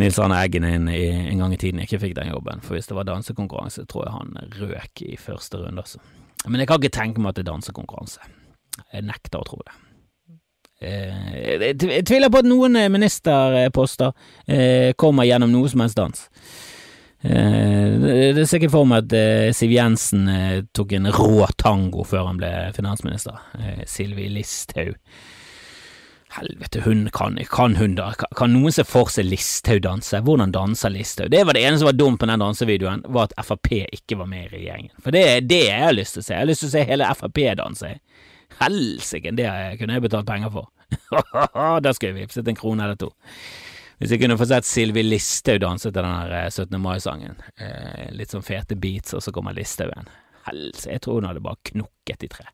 Nils 0.00 0.20
Arne 0.22 0.38
Eggen 0.44 0.64
en, 0.68 0.88
en 0.88 1.42
gang 1.42 1.52
i 1.52 1.58
tiden 1.60 1.82
ikke 1.82 1.98
fikk 2.00 2.14
den 2.16 2.30
jobben, 2.30 2.62
for 2.64 2.76
hvis 2.76 2.88
det 2.88 2.96
var 2.96 3.08
dansekonkurranse, 3.08 3.84
tror 3.90 4.06
jeg 4.06 4.14
han 4.14 4.32
røk 4.60 5.02
i 5.04 5.16
første 5.20 5.60
runde, 5.60 5.82
altså. 5.82 6.00
Men 6.46 6.62
jeg 6.62 6.70
kan 6.70 6.80
ikke 6.80 6.94
tenke 6.94 7.20
meg 7.20 7.32
at 7.32 7.40
det 7.40 7.44
er 7.46 7.50
dansekonkurranse. 7.50 8.32
Jeg 8.92 9.06
nekter 9.08 9.42
å 9.42 9.48
tro 9.48 9.60
det. 9.66 9.76
Eh, 10.84 11.60
jeg 11.64 12.04
tviler 12.06 12.32
på 12.32 12.42
at 12.44 12.48
noen 12.48 12.76
ministerposter 12.92 14.12
eh, 14.44 14.92
kommer 15.00 15.28
gjennom 15.28 15.52
noe 15.52 15.68
som 15.72 15.84
helst 15.84 16.00
dans. 16.00 16.26
Det 17.26 18.42
er 18.42 18.48
sikkert 18.48 18.74
for 18.74 18.88
meg 18.88 19.06
at 19.06 19.56
Siv 19.56 19.72
Jensen 19.74 20.28
tok 20.76 20.92
en 20.96 21.10
rå 21.14 21.46
tango 21.58 22.04
før 22.06 22.30
han 22.30 22.38
ble 22.40 22.52
finansminister. 22.76 23.40
Sylvi 23.88 24.28
Listhaug. 24.30 24.94
Helvete, 26.36 26.80
hun 26.84 27.10
kan, 27.12 27.38
kan 27.50 27.76
hun 27.76 27.94
da 27.96 28.10
Kan 28.36 28.52
noen 28.52 28.74
se 28.74 28.84
for 28.84 29.08
seg 29.12 29.28
Listhaug 29.30 29.80
danse? 29.86 30.20
Hvordan 30.24 30.52
danser 30.52 30.92
Listhaug? 30.92 31.30
Det 31.32 31.44
var 31.46 31.56
det 31.56 31.62
eneste 31.64 31.84
som 31.84 31.90
var 31.90 31.96
dumt 31.96 32.20
på 32.20 32.28
den 32.28 32.42
dansevideoen, 32.42 33.04
var 33.14 33.30
at 33.30 33.46
Frp 33.46 33.70
ikke 33.80 34.18
var 34.20 34.28
med 34.28 34.48
i 34.48 34.50
regjeringen. 34.58 34.92
For 35.00 35.16
det 35.16 35.22
er 35.30 35.46
det 35.46 35.62
jeg 35.68 35.84
har 35.86 35.96
lyst 35.96 36.18
til 36.18 36.24
å 36.24 36.26
se. 36.26 36.34
Jeg 36.34 36.42
har 36.42 36.50
lyst 36.50 36.64
til 36.64 36.70
å 36.70 36.74
se 36.74 36.86
hele 36.90 37.12
Frp 37.20 37.40
danse. 37.62 37.92
Helsike, 38.60 39.32
det 39.38 39.52
kunne 39.80 39.96
jeg 39.96 40.04
betalt 40.04 40.28
penger 40.28 40.52
for. 40.52 40.68
da 41.84 41.94
skulle 41.94 42.12
jeg 42.12 42.26
vippset 42.26 42.50
en 42.52 42.58
krone 42.58 42.84
eller 42.84 43.00
to. 43.00 43.10
Hvis 43.96 44.12
jeg 44.12 44.20
kunne 44.20 44.36
få 44.36 44.44
sett 44.48 44.68
Sylvi 44.68 45.02
Listhaug 45.06 45.62
danse 45.62 45.88
til 45.88 46.04
den 46.04 46.32
17. 46.50 46.74
Eh, 46.74 46.80
mai-sangen. 46.84 47.38
Eh, 47.56 48.08
litt 48.12 48.34
sånn 48.34 48.44
fete 48.44 48.76
beats, 48.76 49.14
og 49.16 49.24
så 49.24 49.32
kommer 49.32 49.56
Listhaug 49.56 49.92
igjen. 49.92 50.10
Helse, 50.46 50.90
jeg 50.92 51.02
tror 51.02 51.20
hun 51.20 51.28
hadde 51.30 51.42
bare 51.44 51.62
knukket 51.72 52.26
i 52.26 52.30
tre. 52.30 52.50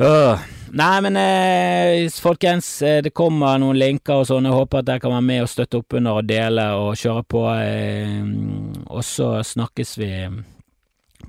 Uh, 0.00 0.38
nei, 0.72 0.94
men 1.04 1.16
eh, 1.20 2.06
folkens, 2.22 2.68
eh, 2.86 3.02
det 3.04 3.10
kommer 3.12 3.58
noen 3.60 3.76
linker 3.76 4.22
og 4.22 4.28
sånn. 4.30 4.46
Jeg 4.48 4.56
håper 4.56 4.80
at 4.80 4.86
dere 4.88 5.02
kan 5.02 5.12
være 5.12 5.26
med 5.26 5.42
og 5.44 5.50
støtte 5.52 5.82
opp 5.82 5.98
under 5.98 6.22
og 6.22 6.30
dele 6.30 6.64
og 6.78 6.94
kjøre 6.96 7.24
på. 7.28 7.42
Eh, 7.58 8.22
og 8.86 9.04
så 9.04 9.32
snakkes 9.44 9.92
vi 10.00 10.12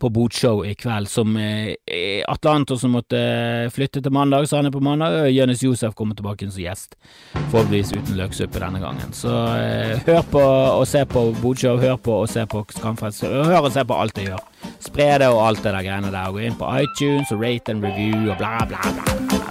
på 0.01 0.09
Botshow 0.09 0.63
i 0.65 0.73
kveld, 0.75 1.09
som 1.09 1.35
eh, 1.37 2.23
Atlanto 2.27 2.77
som 2.77 2.95
måtte 2.95 3.19
eh, 3.19 3.69
flytte 3.73 4.01
til 4.01 4.13
mandag, 4.13 4.47
så 4.49 4.57
han 4.57 4.69
er 4.69 4.73
på 4.73 4.81
mandag. 4.83 5.19
Og 5.21 5.29
Jonis 5.31 5.61
Josef 5.63 5.93
kommer 5.97 6.17
tilbake 6.17 6.49
som 6.49 6.63
gjest, 6.63 6.97
forhåpentligvis 7.35 7.93
uten 7.93 8.17
løksuppe 8.17 8.63
denne 8.63 8.81
gangen. 8.81 9.13
Så 9.13 9.35
eh, 9.59 10.01
hør 10.07 10.25
på 10.33 10.41
og 10.41 10.87
se 10.89 11.05
på 11.05 11.27
botshow, 11.43 11.77
hør 11.81 12.01
på 12.01 12.17
og 12.23 12.29
se 12.31 12.47
på 12.49 12.65
Skamfest. 12.73 13.27
Hør 13.29 13.67
og 13.67 13.71
se 13.75 13.85
på 13.85 14.01
alt 14.01 14.17
jeg 14.17 14.31
gjør. 14.31 14.49
Spre 14.81 15.13
det 15.21 15.29
og 15.29 15.45
alt 15.45 15.61
det 15.61 15.75
der 15.77 15.85
greiene 15.85 16.13
der. 16.13 16.33
Gå 16.33 16.45
inn 16.49 16.57
på 16.57 16.75
iTunes 16.81 17.33
og 17.35 17.45
rate 17.45 17.75
and 17.75 17.85
review 17.85 18.29
og 18.31 18.37
bla, 18.41 18.57
bla, 18.65 18.81
bla. 18.81 19.17
bla. 19.29 19.50